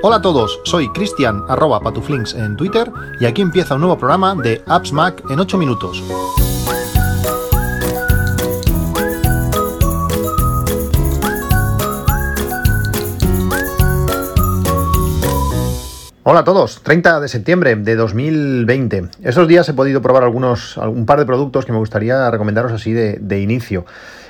Hola 0.00 0.16
a 0.16 0.22
todos, 0.22 0.60
soy 0.64 0.88
Cristian 0.92 1.42
arroba 1.48 1.80
patuflinks 1.80 2.34
en 2.34 2.56
Twitter 2.56 2.90
y 3.20 3.26
aquí 3.26 3.42
empieza 3.42 3.74
un 3.74 3.80
nuevo 3.80 3.98
programa 3.98 4.34
de 4.34 4.62
Apps 4.66 4.92
Mac 4.92 5.22
en 5.28 5.40
8 5.40 5.58
minutos. 5.58 6.02
Hola 16.30 16.40
a 16.40 16.44
todos, 16.44 16.82
30 16.82 17.20
de 17.20 17.28
septiembre 17.28 17.74
de 17.74 17.96
2020. 17.96 19.08
Estos 19.22 19.48
días 19.48 19.66
he 19.70 19.72
podido 19.72 20.02
probar 20.02 20.24
algunos, 20.24 20.76
un 20.76 21.06
par 21.06 21.18
de 21.18 21.24
productos 21.24 21.64
que 21.64 21.72
me 21.72 21.78
gustaría 21.78 22.30
recomendaros 22.30 22.70
así 22.70 22.92
de, 22.92 23.40
inicio. 23.40 23.86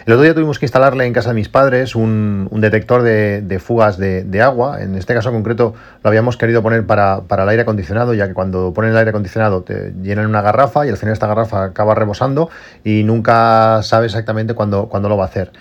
El 0.08 0.14
otro 0.14 0.22
día 0.22 0.32
tuvimos 0.32 0.58
que 0.58 0.64
instalarle 0.64 1.04
en 1.04 1.12
casa 1.12 1.28
de 1.28 1.34
mis 1.34 1.50
padres 1.50 1.94
un, 1.94 2.48
detector 2.50 3.02
de, 3.02 3.58
fugas 3.62 3.98
de, 3.98 4.40
agua. 4.40 4.80
En 4.80 4.94
este 4.94 5.12
caso 5.12 5.30
concreto 5.30 5.74
lo 6.02 6.08
habíamos 6.08 6.38
querido 6.38 6.62
poner 6.62 6.86
para, 6.86 7.20
el 7.28 7.48
aire 7.50 7.60
acondicionado, 7.60 8.14
ya 8.14 8.26
que 8.26 8.32
cuando 8.32 8.72
ponen 8.72 8.92
el 8.92 8.96
aire 8.96 9.10
acondicionado 9.10 9.64
te 9.64 9.92
llenan 10.02 10.24
una 10.24 10.40
garrafa 10.40 10.86
y 10.86 10.88
al 10.88 10.96
final 10.96 11.12
esta 11.12 11.26
garrafa 11.26 11.62
acaba 11.62 11.94
rebosando 11.94 12.48
y 12.84 13.04
nunca 13.04 13.82
sabe 13.82 14.06
exactamente 14.06 14.54
cuándo, 14.54 14.88
cuándo 14.88 15.10
lo 15.10 15.18
va 15.18 15.24
a 15.24 15.26
hacer. 15.26 15.52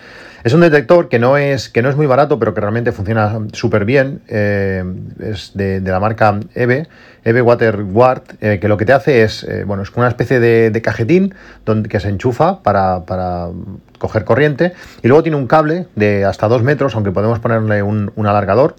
Es 0.47 0.53
un 0.53 0.61
detector 0.61 1.09
que 1.09 1.19
no 1.19 1.35
es, 1.35 1.67
que 1.67 1.81
no 1.81 1.89
es 1.89 1.97
muy 1.97 2.05
barato, 2.05 2.39
pero 2.39 2.53
que 2.53 2.61
realmente 2.61 2.93
funciona 2.93 3.37
súper 3.51 3.83
bien. 3.83 4.21
Eh, 4.29 4.81
es 5.19 5.51
de, 5.55 5.81
la 5.81 5.99
marca 5.99 6.39
EVE, 6.55 6.87
EVE 7.25 7.41
Water 7.41 7.83
Guard, 7.83 8.21
eh, 8.39 8.57
que 8.61 8.69
lo 8.69 8.77
que 8.77 8.85
te 8.85 8.93
hace 8.93 9.23
es, 9.23 9.43
eh, 9.43 9.65
bueno, 9.65 9.83
es 9.83 9.91
una 9.93 10.07
especie 10.07 10.39
de, 10.39 10.81
cajetín 10.81 11.35
que 11.89 11.99
se 11.99 12.07
enchufa 12.07 12.63
para, 12.63 13.03
coger 13.97 14.23
corriente 14.23 14.71
y 15.03 15.09
luego 15.09 15.21
tiene 15.21 15.35
un 15.35 15.47
cable 15.47 15.87
de 15.97 16.23
hasta 16.23 16.47
dos 16.47 16.63
metros, 16.63 16.95
aunque 16.95 17.11
podemos 17.11 17.39
ponerle 17.39 17.83
un 17.83 18.11
alargador 18.15 18.75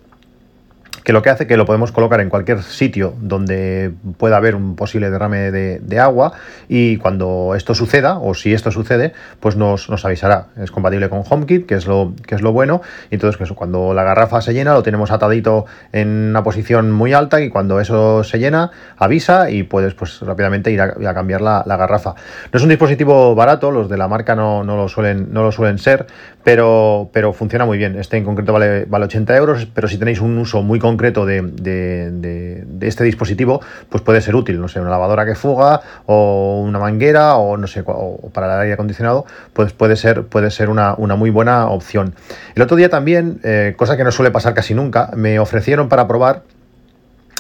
que 1.09 1.15
lo 1.15 1.23
que 1.23 1.31
hace 1.31 1.47
que 1.47 1.57
lo 1.57 1.65
podemos 1.65 1.91
colocar 1.91 2.21
en 2.21 2.29
cualquier 2.29 2.63
sitio 2.63 3.15
donde 3.19 3.93
pueda 4.19 4.37
haber 4.37 4.55
un 4.55 4.77
posible 4.77 5.09
derrame 5.09 5.51
de, 5.51 5.99
agua 5.99 6.35
y 6.69 6.99
cuando 6.99 7.55
esto 7.57 7.75
suceda, 7.75 8.19
o 8.19 8.35
si 8.35 8.53
esto 8.53 8.71
sucede, 8.71 9.15
pues 9.41 9.57
nos, 9.57 9.89
avisará. 10.05 10.49
Es 10.63 10.71
compatible 10.71 11.09
con 11.09 11.23
HomeKit, 11.27 11.65
que 11.65 11.77
es 11.77 11.87
lo, 11.87 12.13
que 12.27 12.35
es 12.35 12.43
lo 12.43 12.53
bueno, 12.53 12.83
y 13.11 13.15
entonces 13.15 13.39
que 13.39 13.45
eso, 13.45 13.55
cuando 13.55 13.95
la 13.95 14.05
garrafa 14.05 14.43
se 14.43 14.53
llena 14.53 14.75
lo 14.75 14.83
tenemos 14.83 15.11
atadito 15.11 15.65
en 15.93 16.09
una 16.09 16.43
posición 16.43 16.93
muy 16.93 17.15
alta 17.15 17.41
y 17.41 17.49
cuando 17.49 17.81
eso 17.81 18.23
se 18.23 18.39
llena 18.39 18.71
avisa 18.99 19.49
y 19.49 19.63
puedes 19.63 19.95
pues 19.95 20.21
rápidamente 20.21 20.71
ir 20.73 20.83
a, 20.83 21.15
cambiar 21.15 21.41
la, 21.41 21.65
garrafa. 21.65 22.17
No 22.53 22.59
es 22.59 22.63
un 22.63 22.69
dispositivo 22.69 23.35
barato, 23.35 23.71
los 23.71 23.89
de 23.89 23.97
la 23.97 24.09
marca 24.09 24.35
no, 24.35 24.63
lo, 24.63 24.89
suelen, 24.89 25.33
no 25.33 25.43
lo 25.43 25.53
suelen 25.53 25.79
ser, 25.79 26.07
pero, 26.45 27.09
pero 27.15 27.33
funciona 27.33 27.65
muy 27.65 27.79
bien. 27.79 27.99
Este 27.99 28.19
en 28.19 28.27
concreto 28.27 28.53
vale, 28.53 28.85
vale 28.85 29.07
80 29.07 29.37
euros, 29.39 29.67
pero 29.73 29.89
si 29.89 29.97
tenéis 29.97 30.21
un 30.21 30.37
uso 30.37 30.63
muy 30.63 30.79
concreto, 30.79 30.98
concreto 30.99 31.25
de, 31.25 32.65
este 32.81 33.05
dispositivo, 33.05 33.61
pues 33.89 34.03
puede 34.03 34.21
ser 34.21 34.35
útil, 34.35 34.61
no 34.61 34.67
sé, 34.67 34.81
una 34.81 34.91
lavadora 34.91 35.25
que 35.25 35.37
fuga 35.37 35.81
o 36.07 36.61
una 36.61 36.81
manguera 36.81 37.37
o 37.37 37.57
no 37.57 37.69
sé, 37.69 37.85
o 37.87 38.31
para 38.33 38.53
el 38.57 38.61
aire 38.63 38.75
acondicionado, 38.75 39.25
pues 39.53 39.73
puede 39.73 39.95
ser, 39.95 40.25
puede 40.25 40.51
ser 40.51 40.69
una, 40.69 40.97
muy 40.97 41.31
buena 41.31 41.69
opción. 41.69 42.15
El 42.57 42.63
otro 42.63 42.77
día 42.77 42.89
también, 42.89 43.41
eh, 43.45 43.75
cosa 43.77 43.97
que 43.97 44.03
no 44.03 44.11
suele 44.11 44.33
pasar 44.33 44.55
casi 44.55 44.75
nunca, 44.75 45.11
me 45.15 45.39
ofrecieron 45.39 45.89
para 45.89 46.09
probar 46.09 46.43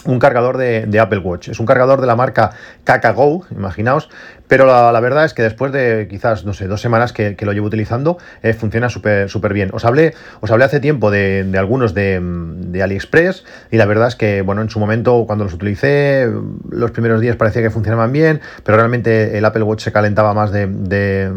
un 0.04 0.20
cargador 0.20 0.56
de, 0.56 1.00
Apple 1.00 1.18
Watch. 1.18 1.48
Es 1.48 1.58
un 1.58 1.66
cargador 1.66 2.00
de 2.00 2.06
la 2.06 2.14
marca 2.14 2.52
KakaGo, 2.84 3.44
imaginaos, 3.50 4.08
pero 4.48 4.64
la, 4.66 5.00
verdad 5.00 5.26
es 5.26 5.34
que 5.34 5.42
después 5.42 5.72
de 5.72 6.08
quizás, 6.08 6.44
no 6.44 6.54
sé, 6.54 6.66
dos 6.66 6.80
semanas 6.80 7.12
que, 7.12 7.36
lo 7.40 7.52
llevo 7.52 7.66
utilizando, 7.66 8.18
eh, 8.42 8.54
funciona 8.54 8.88
súper 8.88 9.28
súper 9.28 9.52
bien. 9.52 9.70
Os 9.72 9.84
hablé, 9.84 10.14
os 10.40 10.50
hablé 10.50 10.64
hace 10.64 10.80
tiempo 10.80 11.10
de, 11.10 11.46
algunos 11.58 11.94
de, 11.94 12.80
AliExpress 12.82 13.44
y 13.70 13.76
la 13.76 13.84
verdad 13.84 14.08
es 14.08 14.16
que, 14.16 14.42
bueno, 14.42 14.62
en 14.62 14.70
su 14.70 14.80
momento 14.80 15.24
cuando 15.26 15.44
los 15.44 15.52
utilicé, 15.52 16.30
los 16.70 16.90
primeros 16.90 17.20
días 17.20 17.36
parecía 17.36 17.62
que 17.62 17.70
funcionaban 17.70 18.10
bien, 18.10 18.40
pero 18.64 18.76
realmente 18.76 19.36
el 19.36 19.44
Apple 19.44 19.62
Watch 19.62 19.82
se 19.82 19.92
calentaba 19.92 20.32
más 20.32 20.50
de, 20.50 21.30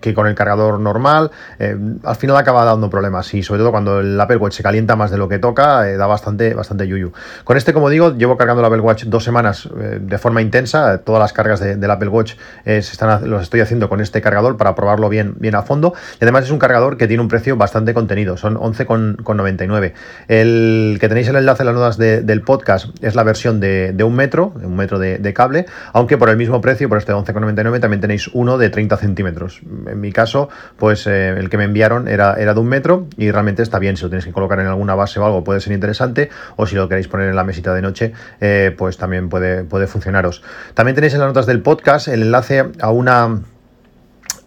que 0.00 0.14
con 0.14 0.28
el 0.28 0.34
cargador 0.34 0.78
normal. 0.78 1.32
Eh, 1.58 1.76
al 2.04 2.16
final 2.16 2.36
acaba 2.36 2.64
dando 2.64 2.88
problemas 2.90 3.34
y 3.34 3.42
sobre 3.42 3.58
todo 3.58 3.72
cuando 3.72 4.00
el 4.00 4.20
Apple 4.20 4.36
Watch 4.36 4.54
se 4.54 4.62
calienta 4.62 4.94
más 4.94 5.10
de 5.10 5.18
lo 5.18 5.28
que 5.28 5.40
toca, 5.40 5.88
eh, 5.88 5.96
da 5.96 6.06
bastante, 6.06 6.54
bastante 6.54 6.86
yuyu. 6.86 7.12
Con 7.42 7.56
este, 7.56 7.72
como 7.72 7.90
digo, 7.90 8.16
llevo 8.16 8.36
cargando 8.36 8.60
el 8.60 8.66
Apple 8.66 8.80
Watch 8.80 9.04
dos 9.04 9.24
semanas 9.24 9.68
de 9.72 10.18
forma 10.18 10.42
intensa, 10.42 10.98
todas 10.98 11.20
las 11.20 11.32
cargas 11.32 11.58
del 11.60 11.90
Apple 11.90 12.08
Watch 12.08 12.34
están, 12.64 13.28
los 13.28 13.42
estoy 13.42 13.60
haciendo 13.60 13.88
con 13.88 14.00
este 14.00 14.20
cargador 14.20 14.56
para 14.56 14.74
probarlo 14.74 15.08
bien, 15.08 15.34
bien 15.38 15.54
a 15.54 15.62
fondo. 15.62 15.94
Y 16.20 16.24
además 16.24 16.44
es 16.44 16.50
un 16.50 16.58
cargador 16.58 16.96
que 16.96 17.06
tiene 17.06 17.22
un 17.22 17.28
precio 17.28 17.56
bastante 17.56 17.94
contenido, 17.94 18.36
son 18.36 18.56
11,99. 18.56 19.92
El 20.28 20.98
que 21.00 21.08
tenéis 21.08 21.28
el 21.28 21.36
enlace 21.36 21.62
en 21.62 21.66
las 21.66 21.74
notas 21.74 21.98
del 21.98 22.42
podcast 22.42 22.86
es 23.02 23.14
la 23.14 23.22
versión 23.22 23.60
de, 23.60 23.94
un 24.02 24.14
metro, 24.14 24.52
un 24.62 24.76
metro 24.76 24.98
de, 24.98 25.32
cable, 25.32 25.66
aunque 25.92 26.18
por 26.18 26.28
el 26.28 26.36
mismo 26.36 26.60
precio, 26.60 26.88
por 26.88 26.98
este 26.98 27.12
11,99, 27.12 27.80
también 27.80 28.00
tenéis 28.00 28.28
uno 28.34 28.58
de 28.58 28.68
30 28.70 28.96
centímetros. 28.98 29.62
En 29.86 30.00
mi 30.00 30.12
caso, 30.12 30.48
pues 30.76 31.06
eh, 31.06 31.30
el 31.30 31.48
que 31.48 31.56
me 31.56 31.64
enviaron 31.64 32.08
era, 32.08 32.34
era 32.34 32.52
de 32.54 32.60
un 32.60 32.68
metro 32.68 33.06
y 33.16 33.30
realmente 33.30 33.62
está 33.62 33.78
bien. 33.78 33.96
Si 33.96 34.02
lo 34.02 34.10
tenéis 34.10 34.26
que 34.26 34.32
colocar 34.32 34.60
en 34.60 34.66
alguna 34.66 34.94
base 34.94 35.18
o 35.20 35.24
algo, 35.24 35.42
puede 35.44 35.60
ser 35.60 35.72
interesante. 35.72 36.28
O 36.56 36.66
si 36.66 36.76
lo 36.76 36.88
queréis 36.88 37.08
poner 37.08 37.28
en 37.28 37.36
la 37.36 37.44
mesita 37.44 37.72
de 37.74 37.82
noche, 37.82 38.12
eh, 38.40 38.74
pues 38.76 38.98
también 38.98 39.28
puede, 39.28 39.64
puede 39.64 39.86
funcionaros. 39.86 40.42
También 40.74 40.94
tenéis 40.94 41.14
en 41.14 41.20
las 41.20 41.28
notas 41.28 41.46
del 41.46 41.60
podcast 41.60 42.08
el 42.08 42.22
enlace 42.22 42.41
a 42.80 42.90
una 42.90 43.42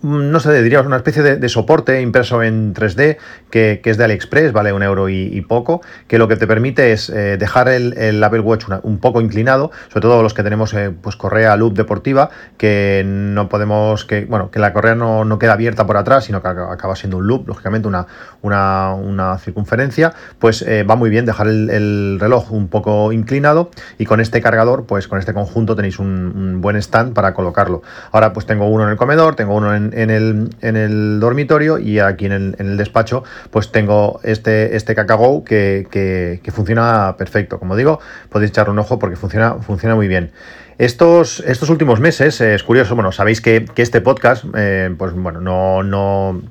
no 0.06 0.40
sé, 0.40 0.62
diríamos 0.62 0.86
una 0.86 0.98
especie 0.98 1.24
de, 1.24 1.50
soporte 1.50 2.02
impreso 2.02 2.44
en 2.44 2.76
3D 2.76 3.18
que, 3.50 3.82
es 3.84 3.98
de 3.98 4.04
AliExpress, 4.04 4.52
vale 4.52 4.72
un 4.72 4.84
euro 4.84 5.10
y, 5.10 5.42
poco, 5.42 5.82
que 6.08 6.20
lo 6.20 6.28
que 6.28 6.36
te 6.36 6.46
permite 6.46 6.92
es 6.92 7.10
eh, 7.10 7.38
dejar 7.38 7.70
el, 7.70 8.24
Apple 8.24 8.42
Watch 8.42 8.66
un 8.84 9.00
poco 9.00 9.22
inclinado, 9.22 9.72
sobre 9.90 10.02
todo 10.02 10.22
los 10.22 10.34
que 10.34 10.44
tenemos 10.44 10.74
eh, 10.74 10.92
pues 10.92 11.16
correa 11.16 11.56
loop 11.56 11.74
deportiva, 11.74 12.30
que 12.58 13.04
no 13.06 13.50
podemos, 13.50 14.06
que 14.06 14.26
bueno, 14.26 14.52
que 14.52 14.60
la 14.60 14.74
correa 14.74 14.96
no, 14.96 15.40
queda 15.40 15.54
abierta 15.54 15.88
por 15.88 15.98
atrás, 15.98 16.26
sino 16.26 16.42
que 16.42 16.50
acaba 16.50 16.96
siendo 16.96 17.18
un 17.18 17.28
loop, 17.28 17.48
lógicamente 17.48 17.88
una, 17.88 18.06
una, 18.42 19.38
circunferencia, 19.40 20.14
pues 20.40 20.62
eh, 20.62 20.84
va 20.84 20.96
muy 20.96 21.10
bien 21.10 21.26
dejar 21.26 21.48
el, 21.48 22.18
reloj 22.20 22.52
un 22.52 22.68
poco 22.68 23.12
inclinado 23.12 23.72
y 23.98 24.06
con 24.06 24.20
este 24.20 24.42
cargador, 24.42 24.86
pues 24.86 25.08
con 25.08 25.20
este 25.20 25.34
conjunto 25.34 25.76
tenéis 25.76 26.00
un, 26.00 26.08
un 26.08 26.62
buen 26.62 26.76
stand 26.76 27.14
para 27.14 27.34
colocarlo. 27.34 27.82
Ahora 28.12 28.34
pues 28.34 28.46
tengo 28.46 28.68
uno 28.68 28.84
en 28.84 28.92
el 28.92 28.98
comedor, 28.98 29.36
tengo 29.36 29.56
uno 29.56 29.74
en, 29.74 29.95
en, 29.96 30.10
el, 30.10 30.50
en 30.62 30.76
el 30.76 31.20
dormitorio 31.20 31.80
y 31.80 32.00
aquí 32.00 32.26
en 32.26 32.32
el, 32.32 32.56
en 32.60 32.68
el, 32.72 32.78
despacho 32.78 33.24
pues 33.52 33.72
tengo 33.72 34.20
este, 34.24 34.76
este 34.76 34.96
Cacago 34.96 35.44
que, 35.44 35.88
que, 35.90 36.52
funciona 36.52 37.16
perfecto. 37.18 37.60
Como 37.60 37.76
digo, 37.76 38.00
podéis 38.30 38.52
echar 38.52 38.70
un 38.70 38.80
ojo 38.80 39.00
porque 39.00 39.16
funciona, 39.16 39.56
funciona 39.56 39.96
muy 39.96 40.08
bien. 40.08 40.32
Estos, 40.78 41.40
estos 41.42 41.70
últimos 41.70 42.00
meses, 42.00 42.42
es 42.42 42.64
curioso, 42.64 42.96
bueno, 42.96 43.12
sabéis 43.12 43.40
que, 43.40 43.66
que 43.66 43.82
este 43.82 44.02
podcast, 44.02 44.44
eh, 44.56 44.94
pues 44.98 45.14
bueno, 45.14 45.40
no, 45.40 45.84
no 45.84 46.42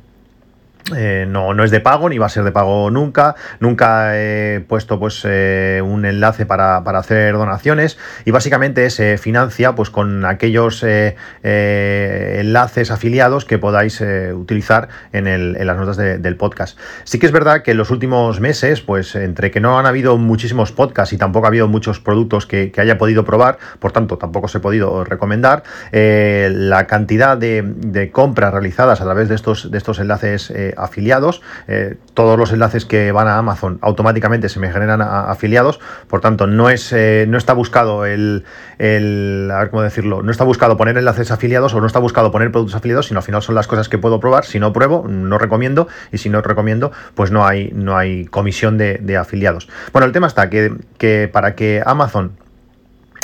eh, 0.95 1.25
no, 1.27 1.55
no 1.55 1.65
es 1.65 1.71
de 1.71 1.81
pago 1.81 2.11
ni 2.11 2.19
va 2.19 2.27
a 2.27 2.29
ser 2.29 2.45
de 2.45 2.53
pago 2.53 2.91
nunca. 2.91 3.37
Nunca 3.59 4.19
he 4.19 4.61
puesto 4.61 4.99
pues 4.99 5.23
eh, 5.25 5.81
un 5.83 6.05
enlace 6.05 6.45
para, 6.45 6.77
hacer 6.77 7.35
donaciones 7.35 7.99
y 8.25 8.31
básicamente 8.31 8.91
se 8.91 9.17
financia 9.17 9.75
pues 9.75 9.89
con 9.91 10.27
aquellos 10.27 10.83
eh, 10.85 11.17
enlaces 11.43 12.91
afiliados 12.91 13.45
que 13.45 13.59
podáis 13.59 14.03
utilizar 14.35 14.89
en, 15.13 15.67
las 15.67 15.77
notas 15.77 15.97
del 15.97 16.37
podcast. 16.37 16.79
Sí 17.05 17.19
que 17.19 17.27
es 17.27 17.33
verdad 17.33 17.63
que 17.63 17.71
en 17.71 17.79
los 17.79 17.91
últimos 17.91 18.41
meses, 18.41 18.81
pues 18.81 19.15
entre 19.15 19.51
que 19.51 19.61
no 19.61 19.79
han 19.79 19.87
habido 19.87 20.19
muchísimos 20.19 20.73
podcasts 20.73 21.13
y 21.13 21.19
tampoco 21.19 21.47
ha 21.47 21.49
habido 21.49 21.69
muchos 21.69 22.01
productos 22.01 22.47
que, 22.47 22.73
haya 22.77 22.99
podido 22.99 23.25
probar, 23.25 23.59
por 23.79 23.93
tanto 23.93 24.19
tampoco 24.19 24.49
se 24.49 24.59
ha 24.59 24.61
podido 24.61 25.05
recomendar, 25.05 25.63
la 25.93 26.87
cantidad 26.87 27.39
de, 27.39 28.11
compras 28.13 28.53
realizadas 28.53 29.01
a 29.01 29.05
través 29.05 29.29
de 29.29 29.35
estos, 29.35 29.71
de 29.71 29.79
estos 29.79 29.99
enlaces 29.99 30.53
afiliados. 30.77 31.43
Eh, 31.69 31.97
todos 32.15 32.39
los 32.39 32.53
enlaces 32.53 32.85
que 32.85 33.13
van 33.13 33.29
a 33.29 33.39
Amazon 33.39 33.79
automáticamente 33.83 34.49
se 34.49 34.61
me 34.61 34.71
generan 34.71 35.03
afiliados. 35.03 35.81
Por 36.09 36.21
tanto, 36.21 36.47
no, 36.47 36.71
es, 36.71 36.93
eh, 36.93 37.27
no 37.29 37.39
está 37.39 37.53
buscado 37.53 38.05
el, 38.07 38.45
a 38.79 39.59
ver 39.59 39.71
cómo 39.71 39.83
decirlo, 39.83 40.23
no 40.23 40.31
está 40.31 40.45
buscado 40.45 40.77
poner 40.77 40.97
enlaces 40.97 41.31
afiliados 41.31 41.75
o 41.75 41.81
no 41.81 41.87
está 41.87 41.99
buscado 41.99 42.31
poner 42.31 42.51
productos 42.51 42.75
afiliados, 42.75 43.07
sino 43.07 43.19
al 43.19 43.25
final 43.25 43.43
son 43.43 43.55
las 43.55 43.67
cosas 43.67 43.89
que 43.89 43.99
puedo 43.99 44.21
probar. 44.21 44.45
Si 44.45 44.61
no 44.61 44.73
pruebo, 44.73 45.07
no 45.09 45.39
recomiendo. 45.39 45.89
Y 46.13 46.19
si 46.19 46.29
no 46.29 46.41
recomiendo, 46.43 46.93
pues 47.15 47.31
no 47.31 47.47
hay, 47.47 47.71
no 47.75 47.97
hay 47.97 48.27
comisión 48.27 48.79
de, 48.79 49.17
afiliados. 49.17 49.69
Bueno, 49.93 50.07
el 50.07 50.13
tema 50.13 50.27
está 50.27 50.51
que, 50.51 50.75
que 50.99 51.31
para 51.33 51.55
que 51.55 51.83
Amazon 51.85 52.33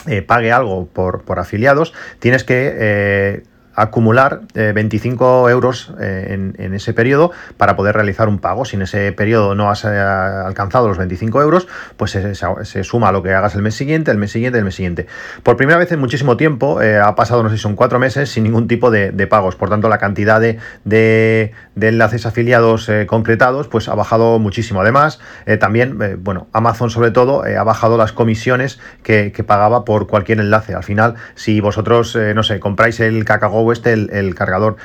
eh, 0.07 0.23
pague 0.23 0.53
algo 0.53 0.87
por, 0.87 1.23
por, 1.23 1.39
afiliados, 1.39 1.93
tienes 2.21 2.45
que 2.45 3.43
acumular 3.83 4.43
25 4.55 5.51
euros 5.51 5.93
en, 5.99 6.55
en, 6.59 6.75
ese 6.75 6.93
periodo 6.93 7.33
para 7.57 7.77
poder 7.77 7.95
realizar 7.95 8.29
un 8.29 8.39
pago. 8.39 8.65
Si 8.65 8.77
en 8.77 8.83
ese 8.83 9.13
periodo 9.13 9.55
no 9.55 9.71
has 9.71 9.85
alcanzado 9.85 10.89
los 10.89 10.99
25 10.99 11.43
euros, 11.43 11.69
pues 11.97 12.13
se, 12.13 12.85
suma 12.85 13.13
lo 13.13 13.23
que 13.23 13.33
hagas 13.33 13.55
el 13.55 13.63
mes 13.63 13.75
siguiente, 13.75 14.11
el 14.11 14.19
mes 14.19 14.33
siguiente, 14.33 14.59
el 14.59 14.65
mes 14.65 14.75
siguiente. 14.75 15.07
Por 15.43 15.57
primera 15.57 15.79
vez 15.79 15.91
en 15.93 16.01
muchísimo 16.01 16.37
tiempo, 16.37 16.81
ha 16.81 17.15
pasado, 17.15 17.43
no 17.43 17.49
sé 17.49 17.57
si 17.57 17.63
son 17.63 17.77
cuatro 17.77 17.99
meses, 17.99 18.31
sin 18.31 18.45
ningún 18.45 18.69
tipo 18.69 18.91
de, 18.91 19.27
pagos. 19.27 19.57
Por 19.57 19.71
tanto, 19.71 19.89
la 19.89 19.99
cantidad 19.99 20.41
de, 20.41 20.59
de, 20.85 21.53
enlaces 21.81 22.27
afiliados 22.27 22.91
concretados, 23.07 23.69
pues 23.69 23.89
ha 23.89 23.95
bajado 23.95 24.39
muchísimo. 24.39 24.81
Además, 24.81 25.21
también, 25.59 25.99
bueno, 26.23 26.49
Amazon 26.53 26.91
sobre 26.91 27.11
todo 27.11 27.43
ha 27.45 27.65
bajado 27.65 27.97
las 27.97 28.13
comisiones 28.13 28.81
que, 29.03 29.31
pagaba 29.47 29.85
por 29.85 30.07
cualquier 30.07 30.41
enlace. 30.41 30.75
Al 30.75 30.85
final, 30.85 31.15
si 31.35 31.61
vosotros, 31.61 32.15
eh, 32.15 32.35
no 32.35 32.43
sé, 32.43 32.61
compráis 32.61 33.01
el 33.01 33.25
Este, 33.73 33.93
el, 33.93 34.35
cargador 34.35 34.77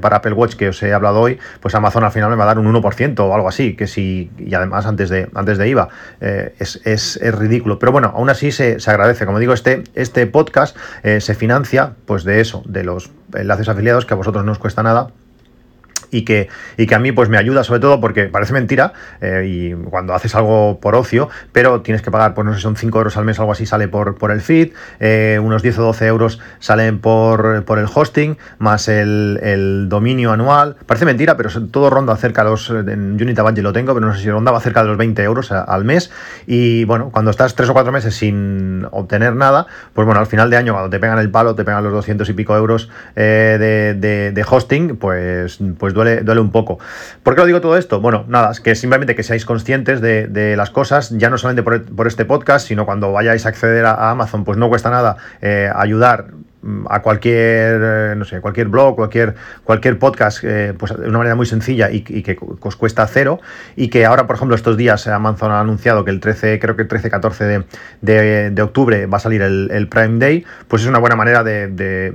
para 0.00 0.16
Apple 0.16 0.32
Watch 0.32 0.54
que 0.54 0.68
os 0.68 0.82
he 0.82 0.92
hablado 0.92 1.20
hoy, 1.20 1.38
pues 1.60 1.74
Amazon 1.74 2.04
al 2.04 2.12
final 2.12 2.30
me 2.30 2.36
va 2.36 2.44
a 2.44 2.46
dar 2.48 2.58
un 2.58 2.72
1% 2.72 3.20
o 3.20 3.34
algo 3.34 3.48
así, 3.48 3.74
que 3.74 3.86
si, 3.86 4.30
y 4.38 4.54
además 4.54 4.86
antes 4.86 5.08
de, 5.08 5.28
antes 5.34 5.58
de 5.58 5.68
IVA, 5.68 5.88
eh, 6.20 6.54
es, 6.58 7.18
ridículo. 7.38 7.78
Pero 7.78 7.92
bueno, 7.92 8.12
aún 8.14 8.30
así 8.30 8.50
se, 8.52 8.78
agradece. 8.86 9.26
Como 9.26 9.38
digo, 9.38 9.52
este, 9.52 9.84
este 9.94 10.26
podcast 10.26 10.76
eh, 11.02 11.20
se 11.20 11.34
financia 11.34 11.94
pues 12.06 12.24
de 12.24 12.40
eso, 12.40 12.62
de 12.66 12.84
los 12.84 13.10
enlaces 13.34 13.68
afiliados 13.68 14.06
que 14.06 14.14
a 14.14 14.16
vosotros 14.16 14.44
no 14.44 14.52
os 14.52 14.58
cuesta 14.58 14.82
nada 14.82 15.08
y 16.10 16.22
que, 16.22 16.48
y 16.76 16.86
que 16.86 16.94
a 16.94 16.98
mí 16.98 17.12
pues 17.12 17.28
me 17.28 17.38
ayuda 17.38 17.64
sobre 17.64 17.80
todo 17.80 18.00
porque 18.00 18.24
parece 18.24 18.52
mentira 18.52 18.92
eh, 19.20 19.44
y 19.46 19.74
cuando 19.90 20.14
haces 20.14 20.34
algo 20.34 20.78
por 20.80 20.94
ocio, 20.94 21.28
pero 21.52 21.80
tienes 21.82 22.02
que 22.02 22.10
pagar, 22.10 22.34
pues 22.34 22.46
no 22.46 22.54
sé, 22.54 22.60
son 22.60 22.76
5 22.76 22.98
euros 22.98 23.16
al 23.16 23.24
mes, 23.24 23.38
algo 23.38 23.52
así 23.52 23.66
sale 23.66 23.88
por, 23.88 24.16
por 24.16 24.30
el 24.30 24.40
feed, 24.40 24.72
eh, 25.00 25.40
unos 25.42 25.62
10 25.62 25.78
o 25.78 25.82
12 25.82 26.06
euros 26.06 26.40
salen 26.58 26.98
por, 26.98 27.64
por 27.64 27.78
el 27.78 27.86
hosting, 27.92 28.36
más 28.58 28.88
el, 28.88 29.38
el, 29.42 29.88
dominio 29.88 30.32
anual. 30.32 30.76
Parece 30.86 31.04
mentira, 31.04 31.36
pero 31.36 31.50
todo 31.68 31.90
ronda 31.90 32.16
cerca 32.16 32.44
de 32.44 32.50
los, 32.50 32.70
en 32.70 33.12
Unity 33.20 33.60
lo 33.62 33.72
tengo, 33.72 33.94
pero 33.94 34.06
no 34.06 34.14
sé 34.14 34.22
si 34.22 34.30
rondaba 34.30 34.60
cerca 34.60 34.82
de 34.82 34.88
los 34.88 34.98
20 34.98 35.22
euros 35.22 35.52
al 35.52 35.84
mes. 35.84 36.10
Y 36.46 36.84
bueno, 36.84 37.10
cuando 37.10 37.30
estás 37.30 37.54
3 37.54 37.68
o 37.70 37.72
4 37.72 37.92
meses 37.92 38.14
sin 38.14 38.86
obtener 38.90 39.34
nada, 39.34 39.66
pues 39.92 40.04
bueno, 40.04 40.20
al 40.20 40.26
final 40.26 40.50
de 40.50 40.56
año 40.56 40.72
cuando 40.72 40.90
te 40.90 40.98
pegan 40.98 41.18
el 41.18 41.30
palo, 41.30 41.54
te 41.54 41.64
pegan 41.64 41.84
los 41.84 41.92
200 41.92 42.28
y 42.28 42.32
pico 42.32 42.56
euros 42.56 42.90
eh, 43.16 43.56
de, 43.58 43.94
de, 43.94 44.32
de, 44.32 44.46
hosting, 44.48 44.96
pues, 44.96 45.58
pues 45.78 45.94
duele, 46.04 46.40
un 46.40 46.50
poco. 46.50 46.78
¿Por 47.22 47.34
qué 47.34 47.40
lo 47.40 47.46
digo 47.46 47.60
todo 47.60 47.76
esto? 47.76 48.00
Bueno, 48.00 48.24
nada, 48.28 48.50
es 48.50 48.60
que 48.60 48.74
simplemente 48.74 49.14
que 49.14 49.22
seáis 49.22 49.44
conscientes 49.44 50.00
de, 50.00 50.54
las 50.56 50.70
cosas, 50.70 51.10
ya 51.10 51.30
no 51.30 51.38
solamente 51.38 51.62
por, 51.62 52.06
este 52.06 52.24
podcast, 52.24 52.66
sino 52.66 52.86
cuando 52.86 53.12
vayáis 53.12 53.46
a 53.46 53.50
acceder 53.50 53.84
a, 53.84 54.10
Amazon, 54.10 54.44
pues 54.44 54.58
no 54.58 54.68
cuesta 54.68 54.90
nada 54.90 55.16
eh, 55.42 55.70
ayudar 55.74 56.28
mm, 56.62 56.86
a 56.88 57.02
cualquier, 57.02 57.80
eh, 57.82 58.14
no 58.16 58.24
sé, 58.24 58.40
cualquier 58.40 58.68
blog, 58.68 58.96
cualquier, 58.96 59.34
cualquier 59.64 59.98
podcast, 59.98 60.42
eh, 60.42 60.74
pues 60.78 60.96
de 60.96 61.08
una 61.08 61.18
manera 61.18 61.34
muy 61.34 61.46
sencilla 61.46 61.90
y, 61.90 62.02
que 62.02 62.38
os 62.60 62.76
cuesta 62.76 63.06
cero. 63.06 63.40
Y 63.76 63.88
que 63.88 64.06
ahora, 64.06 64.26
por 64.26 64.36
ejemplo, 64.36 64.56
estos 64.56 64.76
días 64.76 65.06
Amazon 65.06 65.52
ha 65.52 65.60
anunciado 65.60 66.04
que 66.04 66.10
el 66.10 66.20
13, 66.20 66.58
creo 66.58 66.76
que 66.76 66.82
el 66.82 66.88
13-14 66.88 67.64
de, 68.00 68.62
octubre 68.62 69.06
va 69.06 69.18
a 69.18 69.20
salir 69.20 69.42
el, 69.42 69.88
Prime 69.88 70.18
Day, 70.18 70.44
pues 70.66 70.82
es 70.82 70.88
una 70.88 70.98
buena 70.98 71.16
manera 71.16 71.44
de 71.44 72.12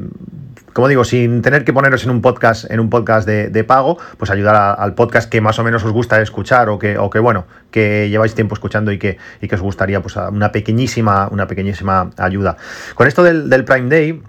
como 0.74 0.88
digo, 0.88 1.04
sin 1.04 1.42
tener 1.42 1.64
que 1.64 1.72
poneros 1.72 2.04
en 2.04 2.10
un 2.10 2.22
podcast, 2.22 2.70
en 2.70 2.80
un 2.80 2.90
podcast 2.90 3.28
de, 3.28 3.64
pago, 3.64 3.98
pues 4.18 4.32
ayudar 4.32 4.76
al 4.78 4.96
podcast 4.96 5.30
que 5.30 5.40
más 5.40 5.58
o 5.60 5.64
menos 5.64 5.84
os 5.86 5.92
gusta 5.92 6.20
escuchar 6.22 6.70
o 6.70 6.80
que, 6.80 6.98
o 6.98 7.10
que 7.10 7.20
bueno, 7.20 7.46
que 7.72 8.10
lleváis 8.10 8.36
tiempo 8.36 8.56
escuchando 8.56 8.92
y 8.92 8.98
que, 8.98 9.18
y 9.40 9.48
que 9.48 9.56
os 9.56 9.62
gustaría 9.62 10.02
pues 10.02 10.16
una 10.16 10.52
pequeñísima, 10.52 11.30
una 11.32 11.48
pequeñísima 11.48 12.10
ayuda. 12.18 12.58
Con 12.96 13.08
esto 13.08 13.24
del, 13.24 13.66
Prime 13.66 13.90
Day, 13.90 14.22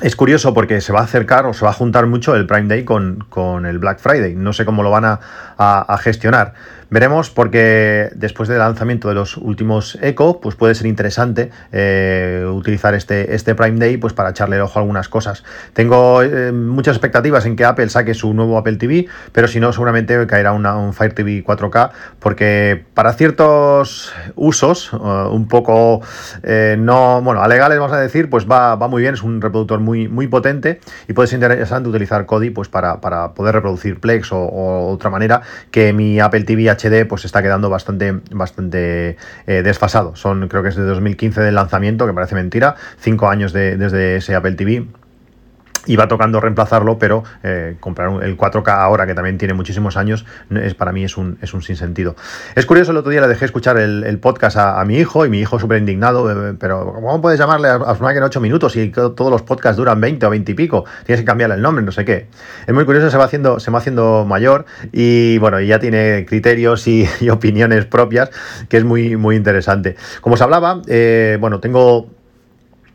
es 0.00 0.16
curioso 0.16 0.54
porque 0.54 0.80
se 0.80 0.92
va 0.92 1.00
a 1.00 1.04
acercar 1.04 1.46
o 1.46 1.52
se 1.52 1.64
va 1.64 1.70
a 1.70 1.74
juntar 1.74 2.06
mucho 2.06 2.34
el 2.34 2.46
Prime 2.46 2.68
Day 2.68 2.84
con, 2.84 3.24
con 3.28 3.66
el 3.66 3.78
Black 3.78 4.00
Friday. 4.00 4.34
No 4.34 4.52
sé 4.52 4.64
cómo 4.64 4.82
lo 4.82 4.90
van 4.90 5.04
a 5.04 5.98
gestionar. 6.00 6.54
Veremos 6.92 7.30
porque 7.30 8.10
después 8.14 8.50
del 8.50 8.58
lanzamiento 8.58 9.08
de 9.08 9.14
los 9.14 9.38
últimos 9.38 9.96
Echo, 10.02 10.40
pues 10.42 10.56
puede 10.56 10.74
ser 10.74 10.84
interesante 10.84 11.50
eh, 11.72 12.44
utilizar 12.46 12.94
este, 12.94 13.34
este 13.34 13.54
Prime 13.54 13.78
Day 13.78 13.96
pues 13.96 14.12
para 14.12 14.28
echarle 14.28 14.56
el 14.56 14.62
ojo 14.62 14.78
a 14.78 14.82
algunas 14.82 15.08
cosas. 15.08 15.42
Tengo 15.72 16.22
eh, 16.22 16.52
muchas 16.52 16.96
expectativas 16.96 17.46
en 17.46 17.56
que 17.56 17.64
Apple 17.64 17.88
saque 17.88 18.12
su 18.12 18.34
nuevo 18.34 18.58
Apple 18.58 18.76
TV, 18.76 19.06
pero 19.32 19.48
si 19.48 19.58
no, 19.58 19.72
seguramente 19.72 20.26
caerá 20.26 20.52
un 20.52 20.92
Fire 20.92 21.14
TV 21.14 21.42
4K, 21.42 21.92
porque 22.18 22.84
para 22.92 23.14
ciertos 23.14 24.12
usos, 24.34 24.92
eh, 24.92 24.96
un 25.30 25.48
poco 25.48 26.02
no, 26.42 27.22
bueno, 27.22 27.42
a 27.42 27.48
vamos 27.48 27.92
a 27.92 28.00
decir, 28.00 28.28
pues 28.28 28.46
va, 28.46 28.76
va, 28.76 28.88
muy 28.88 29.00
bien, 29.00 29.14
es 29.14 29.22
un 29.22 29.40
reproductor 29.40 29.80
muy, 29.80 30.08
muy 30.08 30.26
potente 30.26 30.80
y 31.08 31.14
puede 31.14 31.26
ser 31.26 31.36
interesante 31.36 31.88
utilizar 31.88 32.26
Kodi 32.26 32.50
pues 32.50 32.68
para, 32.68 33.00
para 33.00 33.32
poder 33.32 33.54
reproducir 33.54 33.98
Plex 33.98 34.30
o, 34.32 34.40
o 34.40 34.92
otra 34.92 35.08
manera 35.08 35.40
que 35.70 35.94
mi 35.94 36.20
Apple 36.20 36.42
TV 36.44 36.68
HD 36.82 37.06
pues 37.06 37.24
está 37.24 37.42
quedando 37.42 37.70
bastante, 37.70 38.20
bastante 38.30 39.16
eh, 39.46 39.62
desfasado. 39.62 40.16
Son, 40.16 40.48
creo 40.48 40.62
que 40.62 40.70
es 40.70 40.76
de 40.76 40.82
2015 40.82 41.40
del 41.40 41.54
lanzamiento, 41.54 42.06
que 42.06 42.12
parece 42.12 42.34
mentira, 42.34 42.76
cinco 42.98 43.28
años 43.28 43.52
de, 43.52 43.76
desde 43.76 44.16
ese 44.16 44.34
Apple 44.34 44.52
TV 44.52 44.86
Iba 45.86 46.08
tocando 46.08 46.40
reemplazarlo, 46.40 46.98
pero 46.98 47.24
eh, 47.42 47.76
comprar 47.80 48.22
el 48.22 48.36
4K 48.36 48.68
ahora, 48.68 49.06
que 49.06 49.14
también 49.14 49.38
tiene 49.38 49.54
muchísimos 49.54 49.96
años, 49.96 50.24
es, 50.50 50.74
para 50.74 50.92
mí 50.92 51.04
es 51.04 51.16
un, 51.16 51.38
es 51.42 51.54
un 51.54 51.62
sinsentido. 51.62 52.16
Es 52.54 52.66
curioso, 52.66 52.92
el 52.92 52.98
otro 52.98 53.10
día 53.10 53.20
le 53.20 53.28
dejé 53.28 53.44
escuchar 53.44 53.78
el, 53.78 54.18
podcast 54.20 54.56
a, 54.56 54.84
mi 54.84 54.98
hijo 54.98 55.26
y 55.26 55.28
mi 55.28 55.40
hijo 55.40 55.58
súper 55.58 55.78
indignado, 55.78 56.30
eh, 56.30 56.54
pero 56.58 56.92
¿cómo 56.94 57.20
puedes 57.20 57.38
llamarle 57.38 57.68
a, 57.68 57.76
a 57.76 58.12
en 58.12 58.22
8 58.22 58.40
minutos 58.40 58.76
y 58.76 58.90
todos 58.90 59.30
los 59.30 59.42
podcasts 59.42 59.76
duran 59.76 60.00
20 60.00 60.26
o 60.26 60.30
20 60.30 60.52
y 60.52 60.54
pico? 60.54 60.84
Tienes 61.04 61.20
que 61.20 61.26
cambiarle 61.26 61.56
el 61.56 61.62
nombre, 61.62 61.84
no 61.84 61.92
sé 61.92 62.04
qué. 62.04 62.28
Es 62.66 62.74
muy 62.74 62.84
curioso, 62.84 63.10
se 63.10 63.16
va 63.16 63.24
haciendo, 63.24 63.58
se 63.58 63.70
va 63.70 63.78
haciendo 63.78 64.24
mayor 64.26 64.66
y 64.92 65.38
bueno, 65.38 65.60
ya 65.60 65.78
tiene 65.78 66.24
criterios 66.26 66.86
y, 66.86 67.08
opiniones 67.30 67.86
propias, 67.86 68.30
que 68.68 68.76
es 68.76 68.84
muy, 68.84 69.16
muy 69.16 69.36
interesante. 69.36 69.96
Como 70.20 70.34
os 70.34 70.42
hablaba, 70.42 70.82
eh, 70.86 71.38
bueno, 71.40 71.60
tengo 71.60 72.08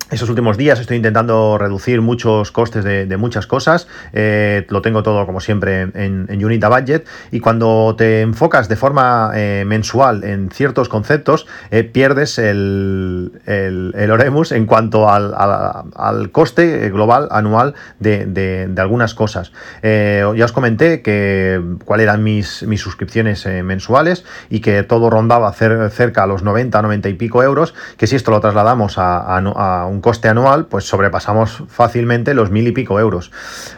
esos 0.10 0.30
últimos 0.30 0.56
días 0.56 0.80
estoy 0.80 0.98
intentando 0.98 1.58
reducir 1.58 2.02
muchos 2.02 2.52
costes 2.52 2.84
de, 2.84 3.18
muchas 3.18 3.46
cosas. 3.46 3.88
Eh, 4.14 4.66
lo 4.70 4.82
tengo 4.82 5.04
todo, 5.04 5.26
como 5.26 5.42
siempre, 5.42 5.82
en, 5.82 6.28
en 6.30 6.46
Unita 6.46 6.70
Budget. 6.70 7.06
Y 7.32 7.42
cuando 7.42 7.94
te 7.98 8.22
enfocas 8.22 8.70
de 8.70 8.78
forma 8.78 9.32
eh, 9.36 9.64
mensual 9.68 10.24
en 10.24 10.50
ciertos 10.50 10.88
conceptos, 10.88 11.46
eh, 11.72 11.84
pierdes 11.84 12.38
el, 12.38 13.34
el, 13.46 14.12
Oremus 14.12 14.54
en 14.54 14.66
cuanto 14.66 15.10
al, 15.10 15.34
al, 15.36 16.32
coste 16.32 16.90
global 16.90 17.28
anual 17.32 17.74
de, 18.00 18.72
algunas 18.78 19.14
cosas. 19.14 19.52
ya 19.84 20.46
os 20.46 20.52
comenté 20.54 21.02
que 21.02 21.62
cuáles 21.84 22.06
eran 22.06 22.24
mis, 22.24 22.64
mis 22.64 22.80
suscripciones 22.80 23.46
mensuales 23.46 24.24
y 24.50 24.62
que 24.62 24.84
todo 24.84 25.10
rondaba 25.10 25.52
cerca 25.52 26.24
a 26.24 26.28
los 26.28 26.44
90, 26.44 26.82
90 26.82 27.10
y 27.10 27.14
pico 27.16 27.44
euros. 27.44 27.74
Que 27.98 28.08
si 28.08 28.16
esto 28.16 28.32
lo 28.32 28.40
trasladamos 28.40 28.98
a, 28.98 29.38
a 29.38 29.86
un 29.88 29.97
coste 30.02 30.28
anual, 30.28 30.66
pues 30.68 30.86
sobrepasamos 30.86 31.64
fácilmente 31.68 32.34
los 32.34 32.52
mil 32.52 32.68
y 32.68 32.72
pico 32.72 33.00
euros. 33.00 33.32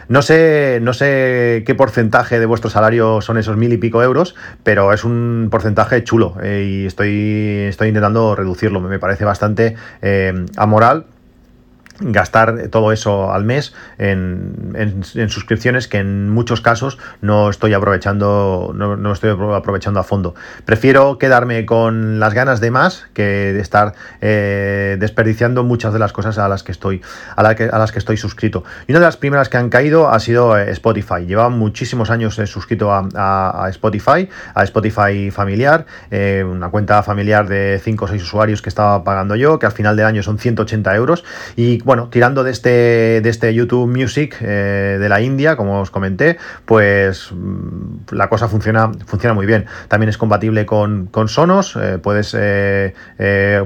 No 0.08 0.22
sé, 0.22 0.78
no 0.82 0.92
sé 0.92 1.62
qué 1.66 1.74
porcentaje 1.74 2.38
de 2.38 2.46
vuestro 2.46 2.70
salario 2.70 3.20
son 3.20 3.38
esos 3.38 3.56
mil 3.56 3.72
y 3.72 3.78
pico 3.78 4.02
euros, 4.02 4.34
pero 4.62 4.92
es 4.92 5.04
un 5.04 5.48
porcentaje 5.50 6.02
chulo 6.04 6.36
eh, 6.42 6.66
y 6.68 6.86
estoy, 6.86 7.66
estoy 7.68 7.88
intentando 7.88 8.34
reducirlo. 8.34 8.80
Me 8.80 8.98
parece 8.98 9.24
bastante 9.24 9.76
eh, 10.02 10.46
amoral 10.56 11.06
gastar 12.00 12.68
todo 12.68 12.92
eso 12.92 13.32
al 13.32 13.44
mes 13.44 13.74
en, 13.98 15.02
suscripciones 15.28 15.88
que 15.88 15.98
en 15.98 16.30
muchos 16.30 16.60
casos 16.60 16.98
no 17.20 17.50
estoy 17.50 17.74
aprovechando 17.74 18.72
no, 18.74 19.12
estoy 19.12 19.30
aprovechando 19.30 20.00
a 20.00 20.02
fondo. 20.02 20.34
Prefiero 20.64 21.18
quedarme 21.18 21.66
con 21.66 22.18
las 22.18 22.34
ganas 22.34 22.60
de 22.60 22.70
más 22.70 23.06
que 23.14 23.22
de 23.52 23.60
estar 23.60 23.94
eh, 24.20 24.96
desperdiciando 24.98 25.64
muchas 25.64 25.92
de 25.92 25.98
las 25.98 26.12
cosas 26.12 26.38
a 26.38 26.48
las 26.48 26.62
que 26.62 26.72
estoy 26.72 27.02
a, 27.36 27.42
las 27.42 27.92
que 27.92 27.98
estoy 27.98 28.16
suscrito. 28.16 28.64
Y 28.86 28.92
una 28.92 29.00
de 29.00 29.06
las 29.06 29.16
primeras 29.16 29.48
que 29.48 29.56
han 29.56 29.68
caído 29.68 30.10
ha 30.10 30.20
sido 30.20 30.58
eh, 30.58 30.70
Spotify. 30.70 31.26
Llevaba 31.26 31.50
muchísimos 31.50 32.10
años 32.10 32.38
eh, 32.38 32.46
suscrito 32.46 32.90
a, 32.92 33.66
Spotify 33.70 34.28
a 34.54 34.64
Spotify 34.64 35.30
familiar 35.30 35.86
una 36.10 36.70
cuenta 36.70 37.02
familiar 37.02 37.48
de 37.48 37.80
5 37.82 38.04
o 38.04 38.08
6 38.08 38.22
usuarios 38.22 38.62
que 38.62 38.68
estaba 38.68 39.04
pagando 39.04 39.36
yo 39.36 39.58
que 39.58 39.66
al 39.66 39.72
final 39.72 39.96
del 39.96 40.06
año 40.06 40.22
son 40.22 40.38
180 40.38 40.94
euros. 40.94 41.24
Y 41.56 41.78
bueno, 41.90 42.06
tirando 42.08 42.44
de 42.44 42.52
este, 42.52 43.20
de 43.20 43.28
este 43.28 43.52
YouTube 43.52 43.90
Music 43.90 44.36
eh, 44.42 44.96
de 45.00 45.08
la 45.08 45.20
India, 45.22 45.56
como 45.56 45.80
os 45.80 45.90
comenté, 45.90 46.38
pues 46.64 47.32
mm, 47.32 48.14
la 48.14 48.28
cosa 48.28 48.46
funciona, 48.46 48.92
funciona 49.06 49.34
muy 49.34 49.44
bien. 49.44 49.66
También 49.88 50.08
es 50.08 50.16
compatible 50.16 50.66
con, 50.66 51.10
Sonos, 51.26 51.74
eh, 51.74 51.98
puedes 52.00 52.32
eh, 52.38 52.94